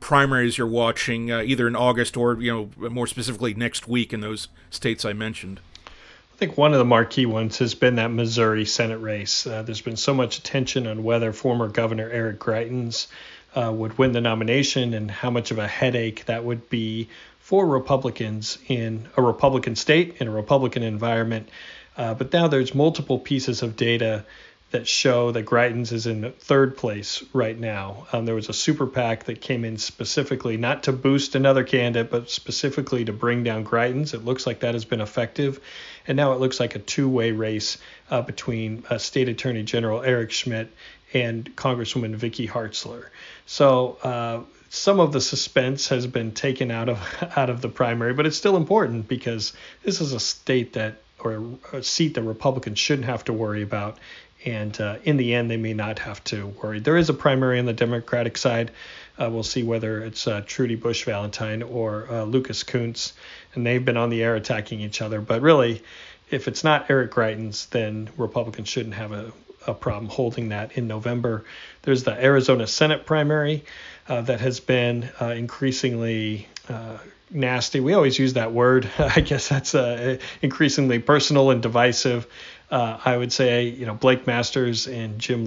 primaries 0.01 0.59
you're 0.59 0.67
watching, 0.67 1.31
uh, 1.31 1.43
either 1.43 1.69
in 1.69 1.77
August 1.77 2.17
or 2.17 2.43
you 2.43 2.53
know 2.77 2.89
more 2.91 3.07
specifically 3.07 3.55
next 3.55 3.87
week 3.87 4.13
in 4.13 4.21
those 4.21 4.49
states 4.69 5.05
I 5.05 5.13
mentioned? 5.13 5.61
I 5.87 6.37
think 6.39 6.59
one 6.59 6.73
of 6.73 6.81
the 6.81 6.85
marquee 6.85 7.27
ones 7.27 7.59
has 7.59 7.77
been 7.77 7.95
that 7.95 8.11
Missouri 8.11 8.65
Senate 8.65 8.99
race. 8.99 9.47
Uh, 9.47 9.63
there's 9.63 9.81
been 9.81 9.97
so 9.97 10.13
much 10.13 10.39
attention 10.39 10.89
on 10.89 11.05
whether 11.05 11.33
former 11.33 11.69
Governor 11.69 12.11
Eric 12.11 12.41
Greitens 12.41 13.07
uh, 13.55 13.71
would 13.73 13.97
win 13.97 14.11
the 14.11 14.21
nomination 14.21 14.93
and 14.93 15.09
how 15.09 15.31
much 15.31 15.53
of 15.53 15.59
a 15.59 15.69
headache 15.69 16.25
that 16.25 16.45
would 16.45 16.69
be 16.69 17.09
for 17.45 17.67
Republicans 17.67 18.57
in 18.69 19.07
a 19.19 19.23
Republican 19.23 19.77
state, 19.77 20.17
in 20.19 20.29
a 20.29 20.31
Republican 20.31 20.83
environment. 20.83 21.47
Uh, 21.95 22.15
but 22.15 22.33
now 22.33 22.49
there's 22.49 22.75
multiple 22.75 23.19
pieces 23.19 23.63
of 23.63 23.77
data 23.77 24.25
that 24.71 24.89
show 24.89 25.31
that 25.31 25.45
Greitens 25.45 25.93
is 25.93 26.07
in 26.07 26.33
third 26.39 26.75
place 26.75 27.23
right 27.35 27.57
now. 27.61 28.07
Um, 28.15 28.25
there 28.25 28.35
was 28.35 28.49
a 28.49 28.55
super 28.55 28.87
PAC 28.87 29.25
that 29.25 29.43
came 29.43 29.67
in 29.67 29.77
specifically 29.77 30.57
not 30.57 30.85
to 30.85 30.93
boost 30.93 31.35
another 31.35 31.65
candidate, 31.65 32.11
but 32.11 32.31
specifically 32.31 33.05
to 33.05 33.13
bring 33.13 33.45
down 33.45 33.63
Greitens. 33.63 34.15
It 34.15 34.25
looks 34.25 34.47
like 34.47 34.61
that 34.61 34.73
has 34.73 34.87
been 34.87 35.03
effective. 35.03 35.61
And 36.09 36.17
now 36.17 36.33
it 36.33 36.41
looks 36.41 36.59
like 36.59 36.75
a 36.77 36.79
two 36.79 37.11
way 37.11 37.33
race 37.33 37.77
uh, 38.11 38.23
between 38.23 38.85
uh, 38.89 38.97
State 38.97 39.29
Attorney 39.29 39.65
General 39.65 40.03
Eric 40.03 40.31
Schmitt 40.31 40.73
and 41.13 41.55
Congresswoman 41.57 42.15
Vicky 42.15 42.49
Hartzler. 42.49 43.09
So 43.45 43.99
uh, 44.03 44.41
some 44.75 44.99
of 44.99 45.13
the 45.13 45.21
suspense 45.21 45.89
has 45.89 46.07
been 46.07 46.33
taken 46.33 46.71
out 46.71 46.89
of 46.89 46.99
out 47.37 47.49
of 47.49 47.61
the 47.61 47.69
primary, 47.69 48.13
but 48.13 48.27
it's 48.27 48.37
still 48.37 48.57
important 48.57 49.09
because 49.09 49.53
this 49.85 50.01
is 50.01 50.13
a 50.13 50.21
state 50.21 50.73
that 50.73 50.97
or 51.21 51.43
a 51.73 51.83
seat 51.83 52.15
that 52.15 52.23
Republicans 52.23 52.79
shouldn't 52.79 53.07
have 53.07 53.25
to 53.25 53.33
worry 53.33 53.63
about. 53.63 53.99
And 54.45 54.79
uh, 54.79 54.99
in 55.05 55.17
the 55.17 55.33
end, 55.33 55.51
they 55.51 55.57
may 55.57 55.73
not 55.73 56.01
have 56.01 56.23
to 56.25 56.49
worry. 56.63 56.81
There 56.81 56.99
is 56.99 57.09
a 57.09 57.15
primary 57.15 57.59
on 57.59 57.65
the 57.65 57.73
Democratic 57.73 58.37
side. 58.37 58.73
Uh, 59.19 59.31
we'll 59.31 59.43
see 59.43 59.63
whether 59.63 60.03
it's 60.03 60.27
uh, 60.27 60.43
Trudy 60.45 60.75
Bush 60.75 61.05
Valentine 61.05 61.63
or 61.63 62.07
uh, 62.11 62.25
Lucas 62.25 62.63
Kunce, 62.63 63.15
and 63.55 63.65
they've 63.65 63.83
been 63.83 63.97
on 63.97 64.11
the 64.11 64.23
air 64.23 64.35
attacking 64.35 64.81
each 64.81 65.01
other. 65.01 65.23
But 65.23 65.41
really, 65.41 65.83
if 66.31 66.47
it's 66.47 66.65
not 66.65 66.91
Eric 66.91 67.13
Greitens, 67.13 67.71
then 67.71 68.11
Republicans 68.19 68.69
shouldn't 68.69 68.97
have 68.97 69.13
a, 69.13 69.33
a 69.67 69.75
problem 69.75 70.11
holding 70.11 70.51
that 70.51 70.77
in 70.77 70.87
November. 70.87 71.45
There's 71.83 72.05
the 72.05 72.13
Arizona 72.13 72.67
Senate 72.67 73.07
primary 73.07 73.65
uh, 74.09 74.23
that 74.23 74.41
has 74.41 74.61
been 74.61 75.11
uh, 75.21 75.27
increasingly 75.27 76.49
uh, 76.69 76.99
nasty. 77.31 77.81
We 77.81 77.95
always 77.95 78.19
use 78.19 78.35
that 78.35 78.53
word. 78.53 78.91
I 78.99 79.21
guess 79.21 79.49
that's 79.49 79.75
uh, 79.75 80.19
increasingly 80.43 80.99
personal 80.99 81.51
and 81.51 81.63
divisive. 81.63 82.27
Uh, 82.71 82.99
I 83.05 83.17
would 83.17 83.33
say, 83.33 83.69
you 83.69 83.87
know, 83.87 83.95
Blake 83.95 84.27
Masters 84.27 84.87
and 84.87 85.19
Jim 85.19 85.47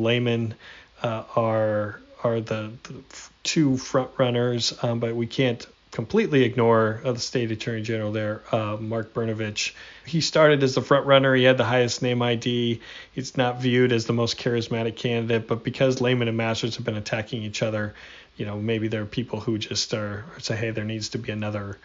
uh, 1.03 1.23
are 1.35 2.01
are 2.23 2.41
the, 2.41 2.71
the, 2.83 3.03
two 3.43 3.77
front 3.77 4.09
runners, 4.17 4.77
um, 4.81 4.99
but 4.99 5.15
we 5.15 5.27
can't 5.27 5.65
completely 5.97 6.43
ignore 6.43 7.01
uh, 7.03 7.11
the 7.11 7.19
state 7.19 7.49
attorney 7.49 7.81
general 7.81 8.11
there, 8.11 8.43
uh, 8.51 8.77
Mark 8.79 9.15
Brnovich. 9.15 9.73
He 10.05 10.21
started 10.21 10.61
as 10.61 10.75
the 10.75 10.81
front 10.83 11.07
runner. 11.07 11.33
He 11.33 11.43
had 11.43 11.57
the 11.57 11.63
highest 11.63 12.03
name 12.03 12.21
ID. 12.21 12.81
He's 13.13 13.35
not 13.35 13.59
viewed 13.59 13.91
as 13.91 14.05
the 14.05 14.13
most 14.13 14.37
charismatic 14.37 14.95
candidate, 14.95 15.47
but 15.47 15.63
because 15.63 15.99
Lamon 15.99 16.27
and 16.27 16.37
Masters 16.37 16.75
have 16.75 16.85
been 16.85 16.97
attacking 16.97 17.41
each 17.41 17.63
other, 17.63 17.95
you 18.35 18.45
know, 18.45 18.59
maybe 18.59 18.87
there 18.87 19.01
are 19.01 19.07
people 19.07 19.39
who 19.39 19.57
just 19.57 19.91
are 19.95 20.23
say, 20.37 20.55
hey, 20.55 20.69
there 20.69 20.83
needs 20.83 21.09
to 21.09 21.17
be 21.17 21.31
another 21.31 21.79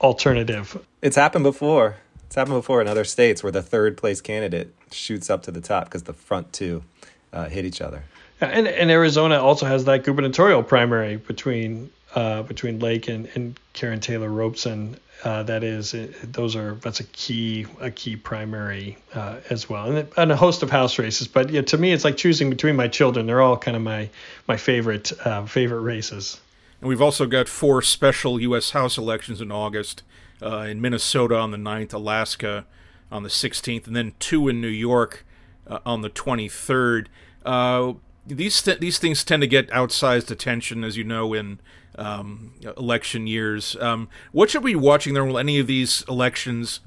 alternative. 0.00 0.80
It's 1.00 1.16
happened 1.16 1.42
before. 1.42 1.96
It's 2.26 2.36
happened 2.36 2.58
before 2.58 2.80
in 2.80 2.86
other 2.86 3.02
states 3.02 3.42
where 3.42 3.50
the 3.50 3.60
third 3.60 3.96
place 3.96 4.20
candidate 4.20 4.72
shoots 4.92 5.30
up 5.30 5.42
to 5.42 5.50
the 5.50 5.60
top 5.60 5.86
because 5.86 6.04
the 6.04 6.14
front 6.14 6.52
two 6.52 6.84
uh, 7.32 7.48
hit 7.48 7.64
each 7.64 7.80
other. 7.80 8.04
And, 8.40 8.68
and 8.68 8.88
Arizona 8.88 9.42
also 9.42 9.66
has 9.66 9.84
that 9.86 10.04
gubernatorial 10.04 10.62
primary 10.62 11.16
between 11.16 11.90
uh, 12.14 12.42
between 12.42 12.78
Lake 12.78 13.08
and, 13.08 13.28
and 13.34 13.58
Karrin 13.74 14.00
Taylor 14.00 14.30
Robson 14.30 14.96
uh, 15.24 15.42
that 15.44 15.62
is 15.62 15.94
those 16.24 16.56
are 16.56 16.74
that's 16.76 17.00
a 17.00 17.04
key 17.04 17.66
a 17.80 17.90
key 17.90 18.16
primary 18.16 18.98
uh, 19.14 19.36
as 19.50 19.68
well 19.68 19.90
and, 19.90 20.08
and, 20.16 20.32
a 20.32 20.36
host 20.36 20.62
of 20.62 20.70
house 20.70 20.98
races 20.98 21.28
but 21.28 21.50
yeah 21.50 21.62
to 21.62 21.78
me 21.78 21.92
it's 21.92 22.04
like 22.04 22.16
choosing 22.16 22.50
between 22.50 22.74
my 22.74 22.88
children 22.88 23.26
they're 23.26 23.40
all 23.40 23.56
kind 23.56 23.76
of 23.76 23.82
my 23.82 24.08
my 24.48 24.56
favorite 24.56 25.12
uh, 25.24 25.46
favorite 25.46 25.80
races 25.80 26.40
And 26.80 26.88
we've 26.88 27.02
also 27.02 27.26
got 27.26 27.48
four 27.48 27.80
special 27.82 28.40
U.S. 28.40 28.70
House 28.70 28.98
elections 28.98 29.40
in 29.40 29.52
August 29.52 30.02
uh, 30.42 30.62
in 30.62 30.80
Minnesota 30.80 31.38
on 31.38 31.52
the 31.52 31.56
9th, 31.56 31.92
Alaska 31.92 32.66
on 33.12 33.22
the 33.22 33.28
16th, 33.28 33.86
and 33.86 33.94
then 33.94 34.14
two 34.18 34.48
in 34.48 34.60
New 34.60 34.66
York 34.66 35.24
uh, 35.68 35.78
on 35.86 36.00
the 36.00 36.10
23rd. 36.10 37.06
Uh, 37.46 37.92
these 38.26 38.60
th- 38.60 38.80
these 38.80 38.98
things 38.98 39.22
tend 39.22 39.42
to 39.42 39.46
get 39.46 39.70
outsized 39.70 40.30
attention, 40.32 40.82
as 40.82 40.96
you 40.96 41.04
know, 41.04 41.32
in 41.32 41.60
um, 41.96 42.54
election 42.76 43.26
years. 43.26 43.76
Um, 43.80 44.08
what 44.32 44.50
should 44.50 44.64
we 44.64 44.72
be 44.72 44.80
watching 44.80 45.14
there? 45.14 45.24
Will 45.24 45.38
any 45.38 45.58
of 45.58 45.66
these 45.66 46.04
elections 46.08 46.80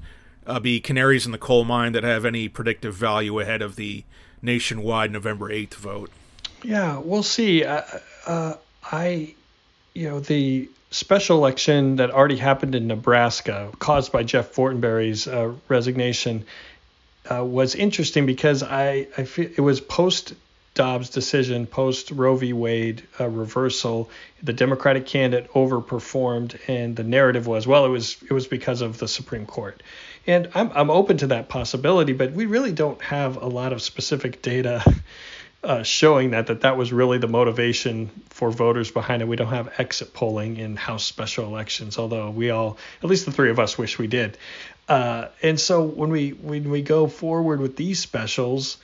uh, 0.46 0.60
be 0.60 0.80
canaries 0.80 1.26
in 1.26 1.32
the 1.32 1.38
coal 1.38 1.64
mine 1.64 1.92
that 1.92 2.04
have 2.04 2.24
any 2.24 2.48
predictive 2.48 2.94
value 2.94 3.38
ahead 3.40 3.62
of 3.62 3.76
the 3.76 4.04
nationwide 4.42 5.10
November 5.10 5.50
8th 5.50 5.74
vote? 5.74 6.10
Yeah, 6.62 6.98
we'll 6.98 7.22
see. 7.22 7.64
Uh, 7.64 7.82
uh, 8.26 8.54
I, 8.90 9.34
you 9.94 10.08
know, 10.08 10.20
the 10.20 10.68
special 10.90 11.36
election 11.36 11.96
that 11.96 12.10
already 12.10 12.36
happened 12.36 12.74
in 12.74 12.86
Nebraska, 12.86 13.70
caused 13.78 14.12
by 14.12 14.22
Jeff 14.22 14.52
Fortenberry's 14.52 15.26
uh, 15.26 15.52
resignation, 15.68 16.44
uh, 17.30 17.44
was 17.44 17.74
interesting 17.74 18.26
because 18.26 18.62
I, 18.62 19.08
I 19.18 19.24
feel 19.24 19.50
it 19.56 19.60
was 19.60 19.80
post 19.80 20.34
Dobbs 20.76 21.10
decision, 21.10 21.66
post 21.66 22.12
Roe 22.12 22.36
v. 22.36 22.52
Wade 22.52 23.02
uh, 23.18 23.28
reversal. 23.28 24.08
The 24.42 24.52
Democratic 24.52 25.06
candidate 25.06 25.50
overperformed, 25.52 26.56
and 26.68 26.94
the 26.94 27.02
narrative 27.02 27.46
was, 27.46 27.66
well, 27.66 27.84
it 27.84 27.88
was 27.88 28.16
it 28.22 28.32
was 28.32 28.46
because 28.46 28.82
of 28.82 28.98
the 28.98 29.08
Supreme 29.08 29.46
Court. 29.46 29.82
And 30.26 30.50
I'm 30.54 30.70
I'm 30.74 30.90
open 30.90 31.16
to 31.18 31.28
that 31.28 31.48
possibility, 31.48 32.12
but 32.12 32.32
we 32.32 32.46
really 32.46 32.72
don't 32.72 33.00
have 33.02 33.36
a 33.36 33.46
lot 33.46 33.72
of 33.72 33.82
specific 33.82 34.42
data 34.42 34.84
uh, 35.64 35.82
showing 35.82 36.30
that 36.30 36.46
that 36.48 36.60
that 36.60 36.76
was 36.76 36.92
really 36.92 37.18
the 37.18 37.28
motivation 37.28 38.10
for 38.28 38.50
voters 38.50 38.90
behind 38.90 39.22
it. 39.22 39.28
We 39.28 39.36
don't 39.36 39.48
have 39.48 39.72
exit 39.78 40.12
polling 40.12 40.58
in 40.58 40.76
House 40.76 41.04
special 41.04 41.46
elections, 41.46 41.98
although 41.98 42.30
we 42.30 42.50
all, 42.50 42.78
at 43.02 43.08
least 43.08 43.24
the 43.24 43.32
three 43.32 43.50
of 43.50 43.58
us, 43.58 43.76
wish 43.78 43.98
we 43.98 44.06
did. 44.06 44.36
Uh, 44.88 45.28
and 45.42 45.58
so 45.58 45.82
when 45.82 46.10
we 46.10 46.30
when 46.30 46.70
we 46.70 46.82
go 46.82 47.08
forward 47.08 47.60
with 47.60 47.76
these 47.76 47.98
specials, 47.98 48.76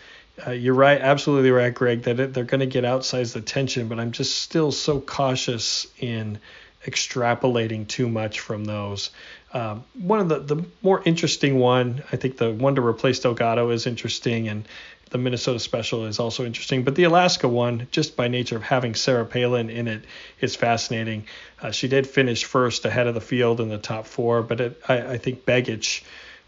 uh, 0.47 0.51
you're 0.51 0.75
right, 0.75 1.01
absolutely 1.01 1.51
right, 1.51 1.75
Greg, 1.75 2.03
that 2.03 2.19
it, 2.19 2.35
they're 2.35 2.45
going 2.45 2.61
to 2.61 2.67
get 2.67 2.85
outsized 2.85 3.37
attention. 3.37 3.89
But 3.89 4.01
I'm 4.01 4.13
just 4.13 4.43
still 4.43 4.73
so 4.73 5.01
cautious 5.01 5.87
in 5.99 6.39
extrapolating 6.85 7.87
too 7.87 8.09
much 8.09 8.41
from 8.41 8.65
those. 8.65 9.11
Um, 9.53 9.85
one 9.95 10.21
of 10.21 10.29
the, 10.29 10.39
the 10.41 10.65
more 10.81 11.03
interesting 11.05 11.59
one, 11.59 12.03
I 12.11 12.17
think 12.17 12.39
the 12.39 12.53
one 12.53 12.75
to 12.77 12.85
replace 12.85 13.21
Delgado 13.21 13.71
is 13.71 13.87
interesting, 13.87 14.49
and 14.49 14.67
the 15.13 15.19
Minnesota 15.19 15.59
special 15.59 16.07
is 16.07 16.19
also 16.19 16.45
interesting, 16.47 16.85
but 16.85 16.95
the 16.95 17.05
Alaska 17.05 17.47
one, 17.47 17.87
just 17.91 18.17
by 18.17 18.29
nature 18.29 18.57
of 18.57 18.63
having 18.63 18.95
Sarah 18.95 19.27
Palin 19.27 19.69
in 19.69 19.87
it, 19.87 20.05
is 20.41 20.57
fascinating. 20.57 21.27
Uh, 21.61 21.71
she 21.71 21.87
did 21.87 22.07
finish 22.07 22.45
first 22.45 22.87
ahead 22.87 23.07
of 23.07 23.15
the 23.15 23.21
field 23.21 23.61
in 23.61 23.69
the 23.69 23.77
top 23.77 24.07
four, 24.07 24.43
but 24.43 24.61
it, 24.61 24.83
I, 24.89 25.03
I, 25.03 25.19
think 25.19 25.45
Begich 25.45 26.03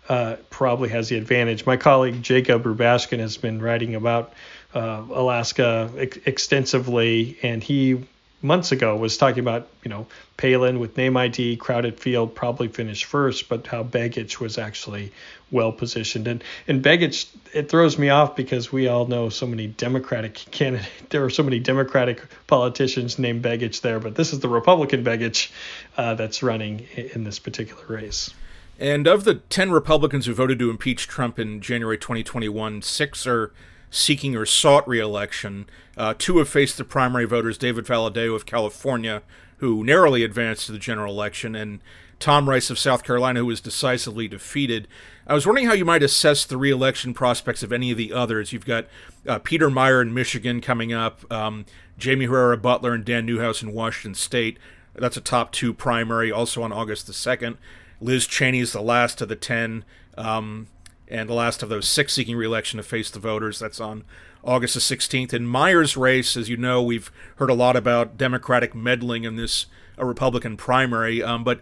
uh, 0.09 0.37
probably 0.51 0.91
has 0.91 1.09
the 1.09 1.17
advantage. 1.17 1.67
My 1.67 1.77
colleague 1.77 2.23
Jacob 2.23 2.65
Rubashkin 2.65 3.19
has 3.21 3.37
been 3.37 3.61
writing 3.61 3.95
about 3.95 4.33
uh, 4.75 5.03
Alaska 5.11 5.91
ex- 5.97 6.19
extensively, 6.27 7.39
and 7.43 7.63
he 7.63 8.05
months 8.45 8.73
ago 8.73 8.95
was 8.97 9.17
talking 9.17 9.41
about, 9.41 9.69
you 9.83 9.89
know, 9.89 10.07
Palin 10.37 10.79
with 10.79 10.97
name 10.97 11.17
ID, 11.17 11.57
crowded 11.57 11.99
field, 11.99 12.35
probably 12.35 12.69
finished 12.69 13.07
first, 13.07 13.49
but 13.49 13.67
how 13.67 13.83
Begich 13.83 14.39
was 14.39 14.59
actually 14.59 15.13
well 15.51 15.73
positioned. 15.73 16.29
And 16.29 16.45
and 16.69 16.85
Begich, 16.85 17.27
it 17.55 17.71
throws 17.71 17.99
me 17.99 18.11
off 18.11 18.37
because 18.37 18.71
we 18.71 18.89
all 18.89 19.07
know 19.07 19.31
so 19.31 19.47
many 19.47 19.67
Democratic 19.67 20.35
candidates. 20.51 20.91
There 21.09 21.25
are 21.25 21.31
so 21.31 21.43
many 21.43 21.59
Democratic 21.59 22.23
politicians 22.47 23.19
named 23.19 23.43
Begich 23.43 23.81
there, 23.81 23.99
but 23.99 24.15
this 24.15 24.33
is 24.33 24.41
the 24.41 24.49
Republican 24.49 25.03
Begich 25.03 25.51
uh, 25.97 26.15
that's 26.15 26.43
running 26.43 26.87
in 27.15 27.25
this 27.25 27.39
particular 27.39 27.85
race. 27.89 28.31
And 28.79 29.07
of 29.07 29.25
the 29.25 29.37
10 29.37 29.71
Republicans 29.71 30.27
who 30.27 30.35
voted 30.35 30.59
to 30.59 30.71
impeach 30.71 31.07
Trump 31.07 31.39
in 31.39 31.61
January 31.61 31.97
2021, 31.97 32.83
six 32.83 33.27
are 33.27 33.53
seeking 33.91 34.35
or 34.35 34.45
sought 34.45 34.87
reelection. 34.89 35.67
Uh, 35.97 36.15
two 36.17 36.39
have 36.39 36.49
faced 36.49 36.77
the 36.77 36.85
primary 36.85 37.25
voters 37.25 37.57
David 37.57 37.85
Valadao 37.85 38.35
of 38.35 38.47
California, 38.47 39.23
who 39.59 39.85
narrowly 39.85 40.25
advanced 40.25 40.67
to 40.67 40.73
the 40.73 40.79
general 40.79 41.15
election, 41.15 41.55
and 41.55 41.81
Tom 42.19 42.49
Rice 42.49 42.71
of 42.71 42.79
South 42.79 43.05
Carolina, 43.05 43.41
who 43.41 43.47
was 43.47 43.61
decisively 43.61 44.27
defeated. 44.27 44.89
I 45.27 45.35
was 45.35 45.47
wondering 45.47 45.67
how 45.67 45.75
you 45.75 45.85
might 45.85 46.03
assess 46.03 46.45
the 46.45 46.57
reelection 46.57 47.15
prospects 47.15 47.63
of 47.63 47.73
any 47.73 47.93
of 47.93 47.99
the 47.99 48.13
others. 48.13 48.53
You've 48.53 48.67
got 48.67 48.87
uh, 49.27 49.39
Peter 49.39 49.71
Meijer 49.71 50.03
in 50.03 50.13
Michigan 50.13 50.61
coming 50.61 50.93
up, 50.93 51.31
um, 51.33 51.65
Jaime 52.03 52.27
Herrera 52.27 52.59
Beutler, 52.59 52.95
and 52.95 53.05
Dan 53.05 53.27
Newhouse 53.27 53.63
in 53.63 53.73
Washington 53.73 54.15
State. 54.15 54.59
That's 54.95 55.17
a 55.17 55.21
top 55.21 55.53
two 55.53 55.73
primary, 55.73 56.33
also 56.33 56.63
on 56.63 56.73
August 56.73 57.07
the 57.07 57.13
2nd. 57.13 57.57
Liz 58.05 58.27
Cheney 58.27 58.61
is 58.61 58.73
the 58.73 58.83
last 58.83 59.21
of 59.23 59.29
the 59.29 59.37
10. 59.37 59.85
Um, 60.19 60.69
and 61.09 61.29
the 61.29 61.35
last 61.35 61.63
of 61.63 61.69
those 61.69 61.89
six 61.89 62.13
seeking 62.13 62.37
reelection 62.37 62.77
to 62.77 62.83
face 62.83 63.11
the 63.11 63.19
voters. 63.19 63.59
That's 63.59 63.81
on 63.81 64.05
August 64.43 64.75
the 64.75 64.81
16th. 64.81 65.33
In 65.33 65.47
Meijer's 65.47 65.97
race, 65.97 66.37
as 66.37 66.49
you 66.49 66.57
know, 66.57 66.83
we've 66.83 67.11
heard 67.37 67.51
a 67.51 67.55
lot 67.55 67.77
about 67.77 68.17
Democratic 68.17 68.75
meddling 68.75 69.25
in 69.25 69.37
this 69.37 69.67
Republican 69.99 70.57
primary. 70.57 71.23
Um, 71.23 71.45
but 71.45 71.61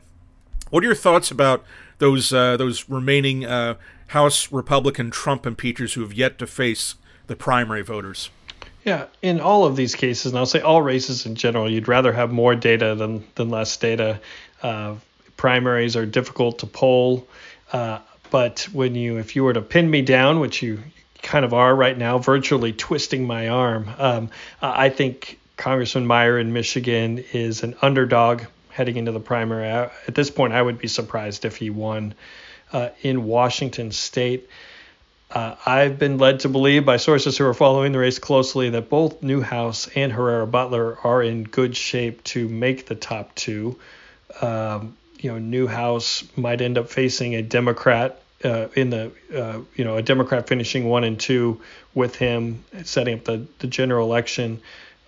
what 0.71 0.83
are 0.83 0.87
your 0.87 0.95
thoughts 0.95 1.31
about 1.31 1.65
those 1.99 2.33
uh, 2.33 2.57
those 2.57 2.89
remaining 2.89 3.45
uh, 3.45 3.75
House 4.09 4.51
Republican 4.51 5.11
Trump 5.11 5.45
impeachers 5.45 5.95
who 5.95 6.01
have 6.01 6.15
yet 6.15 6.39
to 6.39 6.47
face 6.47 6.95
the 7.27 7.37
primary 7.37 7.83
voters? 7.83 8.31
Yeah, 8.85 9.07
in 9.21 9.41
all 9.41 9.65
of 9.65 9.77
these 9.77 9.95
cases, 9.95 10.33
and 10.33 10.39
I'll 10.39 10.47
say 10.47 10.61
all 10.61 10.83
races 10.83 11.25
in 11.25 11.37
general, 11.37 11.71
you'd 11.71 11.87
rather 11.89 12.13
have 12.13 12.33
more 12.33 12.55
data 12.55 12.95
than 12.95 13.25
than 13.35 13.51
less 13.51 13.77
data. 13.77 14.21
Uh, 14.63 14.97
primaries 15.43 15.97
are 15.97 16.07
difficult 16.07 16.61
to 16.61 16.67
poll. 16.67 17.27
Uh, 17.73 17.99
but 18.31 18.69
when 18.73 18.95
you, 18.95 19.19
if 19.19 19.35
you 19.35 19.43
were 19.43 19.53
to 19.53 19.61
pin 19.61 19.91
me 19.91 20.01
down, 20.01 20.39
which 20.39 20.63
you 20.63 20.79
kind 21.21 21.45
of 21.45 21.53
are 21.53 21.75
right 21.75 21.99
now, 21.99 22.19
virtually 22.19 22.73
twisting 22.73 23.27
my 23.27 23.49
arm, 23.49 23.91
um, 23.99 24.31
I 24.63 24.89
think 24.89 25.41
Congressman 25.57 26.07
Meijer 26.07 26.41
in 26.41 26.53
Michigan 26.53 27.25
is 27.33 27.65
an 27.65 27.75
underdog 27.83 28.43
heading 28.71 28.97
into 28.97 29.11
the 29.11 29.19
primary. 29.19 29.67
At 29.67 30.15
this 30.15 30.31
point, 30.31 30.53
I 30.53 30.63
would 30.63 30.79
be 30.79 30.87
surprised 30.87 31.45
if 31.45 31.57
he 31.57 31.71
won. 31.71 32.15
Uh, 32.73 32.91
in 33.03 33.25
Washington 33.25 33.91
State, 33.91 34.49
uh, 35.33 35.57
I've 35.67 35.99
been 35.99 36.19
led 36.19 36.41
to 36.41 36.49
believe 36.49 36.85
by 36.85 36.99
sources 36.99 37.37
who 37.37 37.47
are 37.47 37.55
following 37.55 37.91
the 37.91 37.99
race 37.99 38.21
closely 38.21 38.71
that 38.71 38.89
both 38.89 39.25
Newhouse 39.25 39.89
and 39.97 40.13
Herrera 40.13 40.47
Beutler 40.47 41.05
are 41.05 41.21
in 41.21 41.43
good 41.43 41.77
shape 41.77 42.23
to 42.25 42.49
make 42.49 42.87
the 42.87 42.95
top 42.95 43.35
two. 43.35 43.81
Um, 44.41 44.97
you 45.23 45.31
know, 45.31 45.39
Newhouse 45.39 46.25
might 46.37 46.61
end 46.61 46.77
up 46.77 46.89
facing 46.89 47.37
a 47.37 47.43
Democrat 47.43 48.21
uh, 48.45 48.67
in 48.75 48.91
the 48.91 49.13
uh, 49.35 49.61
you 49.77 49.85
know 49.85 49.97
a 49.97 50.03
Democrat 50.03 50.49
finishing 50.49 50.85
one 50.89 51.05
and 51.05 51.19
two 51.19 51.61
with 51.95 52.17
him 52.17 52.65
setting 52.83 53.15
up 53.15 53.25
the 53.25 53.47
the 53.61 53.69
general 53.69 54.07
election. 54.07 54.61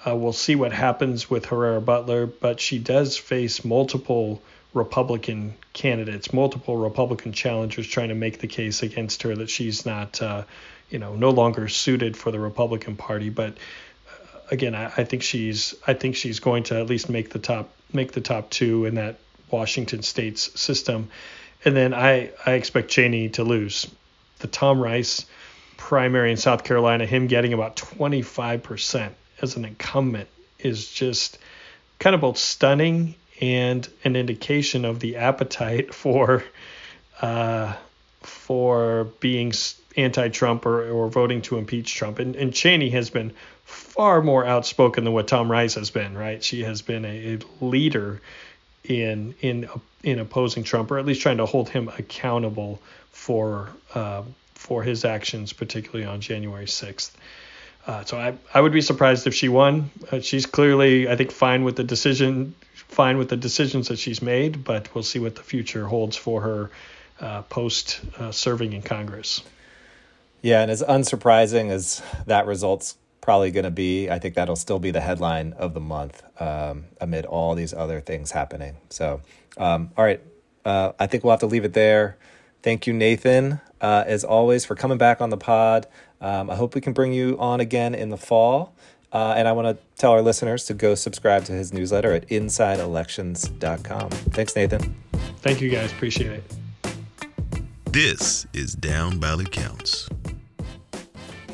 Uh, 0.06 0.14
we'll 0.14 0.32
see 0.32 0.54
what 0.54 0.72
happens 0.72 1.28
with 1.28 1.46
Herrera 1.46 1.80
Beutler, 1.80 2.30
but 2.40 2.60
she 2.60 2.78
does 2.78 3.16
face 3.16 3.64
multiple 3.64 4.40
Republican 4.72 5.54
candidates, 5.72 6.32
multiple 6.32 6.76
Republican 6.76 7.32
challengers 7.32 7.86
trying 7.86 8.10
to 8.10 8.14
make 8.14 8.38
the 8.38 8.46
case 8.46 8.82
against 8.82 9.22
her 9.22 9.34
that 9.34 9.48
she's 9.48 9.86
not, 9.86 10.20
uh, 10.20 10.42
you 10.90 10.98
know, 10.98 11.16
no 11.16 11.30
longer 11.30 11.68
suited 11.68 12.16
for 12.16 12.30
the 12.30 12.38
Republican 12.38 12.96
Party. 12.96 13.30
But 13.30 13.54
uh, 13.54 14.38
again, 14.50 14.74
I, 14.74 14.92
I 14.96 15.04
think 15.04 15.22
she's 15.22 15.74
I 15.86 15.94
think 15.94 16.14
she's 16.14 16.38
going 16.38 16.64
to 16.64 16.78
at 16.78 16.86
least 16.86 17.08
make 17.08 17.30
the 17.30 17.40
top 17.40 17.70
make 17.92 18.12
the 18.12 18.20
top 18.20 18.50
two 18.50 18.84
in 18.84 18.94
that 18.96 19.16
Washington 19.54 20.02
State's 20.02 20.60
system. 20.60 21.08
And 21.64 21.76
then 21.76 21.94
I, 21.94 22.32
I 22.44 22.52
expect 22.54 22.90
Cheney 22.90 23.28
to 23.30 23.44
lose. 23.44 23.86
The 24.40 24.48
Tom 24.48 24.80
Rice 24.80 25.24
primary 25.76 26.32
in 26.32 26.36
South 26.36 26.64
Carolina, 26.64 27.06
him 27.06 27.28
getting 27.28 27.52
about 27.52 27.76
25% 27.76 29.12
as 29.40 29.56
an 29.56 29.64
incumbent 29.64 30.28
is 30.58 30.90
just 30.90 31.38
kind 32.00 32.14
of 32.14 32.20
both 32.20 32.36
stunning 32.36 33.14
and 33.40 33.88
an 34.02 34.16
indication 34.16 34.84
of 34.84 34.98
the 34.98 35.16
appetite 35.16 35.94
for 36.02 36.44
uh, 37.22 37.74
for 38.22 39.04
being 39.20 39.52
anti-Trump 39.96 40.66
or, 40.66 40.90
or 40.90 41.08
voting 41.08 41.42
to 41.42 41.58
impeach 41.58 41.94
Trump. 41.94 42.18
And, 42.18 42.34
and 42.34 42.52
Cheney 42.52 42.90
has 42.90 43.10
been 43.10 43.32
far 43.64 44.22
more 44.22 44.44
outspoken 44.44 45.04
than 45.04 45.12
what 45.12 45.28
Tom 45.28 45.50
Rice 45.50 45.74
has 45.74 45.90
been, 45.90 46.16
right? 46.16 46.42
She 46.42 46.62
has 46.64 46.82
been 46.82 47.04
a, 47.04 47.34
a 47.34 47.64
leader 47.64 48.20
in 48.84 49.34
in 49.40 49.68
in 50.02 50.18
opposing 50.18 50.64
Trump, 50.64 50.90
or 50.90 50.98
at 50.98 51.06
least 51.06 51.22
trying 51.22 51.38
to 51.38 51.46
hold 51.46 51.68
him 51.68 51.88
accountable 51.98 52.80
for 53.10 53.70
uh, 53.94 54.22
for 54.54 54.82
his 54.82 55.04
actions, 55.04 55.52
particularly 55.52 56.06
on 56.06 56.20
January 56.20 56.66
6th. 56.66 57.12
Uh, 57.86 58.02
so 58.04 58.16
I, 58.16 58.34
I 58.54 58.62
would 58.62 58.72
be 58.72 58.80
surprised 58.80 59.26
if 59.26 59.34
she 59.34 59.50
won. 59.50 59.90
Uh, 60.10 60.20
she's 60.20 60.46
clearly, 60.46 61.06
I 61.06 61.16
think, 61.16 61.30
fine 61.30 61.64
with 61.64 61.76
the 61.76 61.84
decision, 61.84 62.54
fine 62.72 63.18
with 63.18 63.28
the 63.28 63.36
decisions 63.36 63.88
that 63.88 63.98
she's 63.98 64.22
made, 64.22 64.64
but 64.64 64.94
we'll 64.94 65.04
see 65.04 65.18
what 65.18 65.36
the 65.36 65.42
future 65.42 65.86
holds 65.86 66.16
for 66.16 66.40
her 66.40 66.70
uh, 67.20 67.42
post 67.42 68.00
uh, 68.18 68.30
serving 68.30 68.72
in 68.72 68.80
Congress. 68.80 69.42
Yeah, 70.40 70.62
and 70.62 70.70
as 70.70 70.82
unsurprising 70.82 71.70
as 71.70 72.02
that 72.26 72.46
result's 72.46 72.96
probably 73.24 73.50
going 73.50 73.64
to 73.64 73.70
be. 73.70 74.10
I 74.10 74.18
think 74.18 74.34
that'll 74.34 74.54
still 74.54 74.78
be 74.78 74.90
the 74.90 75.00
headline 75.00 75.54
of 75.54 75.72
the 75.72 75.80
month 75.80 76.22
um, 76.40 76.84
amid 77.00 77.24
all 77.24 77.54
these 77.54 77.72
other 77.72 78.00
things 78.00 78.30
happening. 78.30 78.76
So, 78.90 79.22
um, 79.56 79.90
all 79.96 80.04
right, 80.04 80.20
uh, 80.64 80.92
I 81.00 81.06
think 81.06 81.24
we'll 81.24 81.32
have 81.32 81.40
to 81.40 81.46
leave 81.46 81.64
it 81.64 81.72
there. 81.72 82.18
Thank 82.62 82.86
you, 82.86 82.92
Nathan, 82.92 83.60
uh, 83.80 84.04
as 84.06 84.24
always, 84.24 84.66
for 84.66 84.74
coming 84.74 84.98
back 84.98 85.22
on 85.22 85.30
the 85.30 85.38
pod. 85.38 85.86
Um, 86.20 86.50
I 86.50 86.54
hope 86.54 86.74
we 86.74 86.82
can 86.82 86.92
bring 86.92 87.12
you 87.12 87.36
on 87.38 87.60
again 87.60 87.94
in 87.94 88.10
the 88.10 88.16
fall. 88.16 88.74
Uh, 89.10 89.34
and 89.36 89.48
I 89.48 89.52
want 89.52 89.78
to 89.78 89.82
tell 89.96 90.12
our 90.12 90.22
listeners 90.22 90.64
to 90.66 90.74
go 90.74 90.94
subscribe 90.94 91.44
to 91.44 91.52
his 91.52 91.72
newsletter 91.72 92.12
at 92.12 92.28
insideelections.com. 92.28 94.10
Thanks, 94.10 94.56
Nathan. 94.56 94.96
Thank 95.38 95.60
you, 95.60 95.70
guys. 95.70 95.92
Appreciate 95.92 96.32
it. 96.32 96.44
This 97.86 98.46
is 98.52 98.74
Down 98.74 99.18
Ballot 99.18 99.52
Counts. 99.52 100.08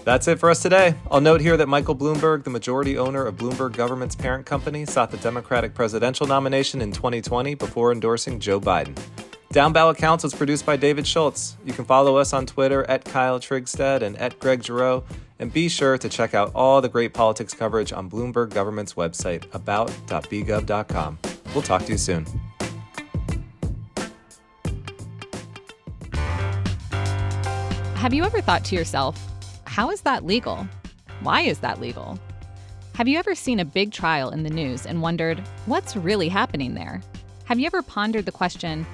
That's 0.04 0.28
it 0.28 0.38
for 0.38 0.50
us 0.50 0.62
today. 0.62 0.94
I'll 1.10 1.20
note 1.20 1.40
here 1.40 1.56
that 1.56 1.68
Michael 1.68 1.94
Bloomberg, 1.94 2.44
the 2.44 2.50
majority 2.50 2.96
owner 2.96 3.24
of 3.24 3.36
Bloomberg 3.36 3.76
Government's 3.76 4.14
parent 4.16 4.46
company, 4.46 4.86
sought 4.86 5.10
the 5.10 5.18
Democratic 5.18 5.74
presidential 5.74 6.26
nomination 6.26 6.80
in 6.80 6.90
2020 6.90 7.54
before 7.54 7.92
endorsing 7.92 8.40
Joe 8.40 8.60
Biden. 8.60 8.98
Down 9.52 9.72
Ballot 9.72 9.98
Counts 9.98 10.24
was 10.24 10.32
produced 10.32 10.64
by 10.64 10.76
David 10.76 11.06
Schultz. 11.06 11.56
You 11.64 11.72
can 11.72 11.84
follow 11.84 12.16
us 12.16 12.32
on 12.32 12.46
Twitter 12.46 12.88
at 12.88 13.04
Kyle 13.04 13.38
Trigstad 13.40 14.00
and 14.02 14.16
at 14.16 14.38
Greg 14.38 14.64
Giroux, 14.64 15.02
and 15.38 15.52
be 15.52 15.68
sure 15.68 15.98
to 15.98 16.08
check 16.08 16.34
out 16.34 16.52
all 16.54 16.80
the 16.80 16.88
great 16.88 17.12
politics 17.12 17.52
coverage 17.52 17.92
on 17.92 18.08
Bloomberg 18.08 18.50
Government's 18.50 18.94
website, 18.94 19.52
about.bgov.com. 19.52 21.18
We'll 21.52 21.62
talk 21.62 21.84
to 21.84 21.92
you 21.92 21.98
soon. 21.98 22.26
Have 27.96 28.14
you 28.14 28.24
ever 28.24 28.40
thought 28.40 28.64
to 28.66 28.74
yourself, 28.74 29.29
how 29.70 29.92
is 29.92 30.00
that 30.00 30.26
legal? 30.26 30.66
Why 31.22 31.42
is 31.42 31.60
that 31.60 31.80
legal? 31.80 32.18
Have 32.96 33.06
you 33.06 33.20
ever 33.20 33.36
seen 33.36 33.60
a 33.60 33.64
big 33.64 33.92
trial 33.92 34.30
in 34.30 34.42
the 34.42 34.50
news 34.50 34.84
and 34.84 35.00
wondered, 35.00 35.38
what's 35.66 35.94
really 35.94 36.28
happening 36.28 36.74
there? 36.74 37.00
Have 37.44 37.60
you 37.60 37.66
ever 37.66 37.80
pondered 37.80 38.26
the 38.26 38.32
question, 38.32 38.84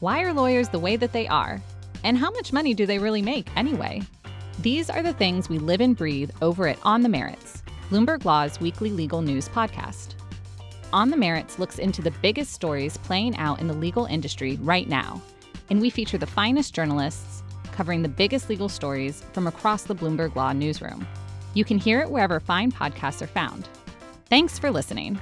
why 0.00 0.22
are 0.22 0.32
lawyers 0.32 0.68
the 0.68 0.78
way 0.80 0.96
that 0.96 1.12
they 1.12 1.28
are? 1.28 1.62
And 2.02 2.18
how 2.18 2.32
much 2.32 2.52
money 2.52 2.74
do 2.74 2.84
they 2.84 2.98
really 2.98 3.22
make 3.22 3.48
anyway? 3.56 4.02
These 4.58 4.90
are 4.90 5.04
the 5.04 5.12
things 5.12 5.48
we 5.48 5.60
live 5.60 5.80
and 5.80 5.96
breathe 5.96 6.32
over 6.42 6.66
at 6.66 6.80
On 6.82 7.02
the 7.02 7.08
Merits, 7.08 7.62
Bloomberg 7.88 8.24
Law's 8.24 8.60
weekly 8.60 8.90
legal 8.90 9.22
news 9.22 9.48
podcast. 9.48 10.14
On 10.92 11.10
the 11.10 11.16
Merits 11.16 11.60
looks 11.60 11.78
into 11.78 12.02
the 12.02 12.14
biggest 12.22 12.52
stories 12.52 12.96
playing 12.96 13.36
out 13.36 13.60
in 13.60 13.68
the 13.68 13.74
legal 13.74 14.06
industry 14.06 14.58
right 14.62 14.88
now, 14.88 15.22
and 15.70 15.80
we 15.80 15.90
feature 15.90 16.18
the 16.18 16.26
finest 16.26 16.74
journalists 16.74 17.43
covering 17.74 18.02
the 18.02 18.08
biggest 18.08 18.48
legal 18.48 18.68
stories 18.68 19.22
from 19.32 19.46
across 19.46 19.82
the 19.82 19.94
Bloomberg 19.94 20.34
Law 20.34 20.52
newsroom. 20.52 21.06
You 21.52 21.64
can 21.64 21.76
hear 21.76 22.00
it 22.00 22.10
wherever 22.10 22.40
fine 22.40 22.72
podcasts 22.72 23.20
are 23.20 23.26
found. 23.26 23.68
Thanks 24.30 24.58
for 24.58 24.70
listening. 24.70 25.20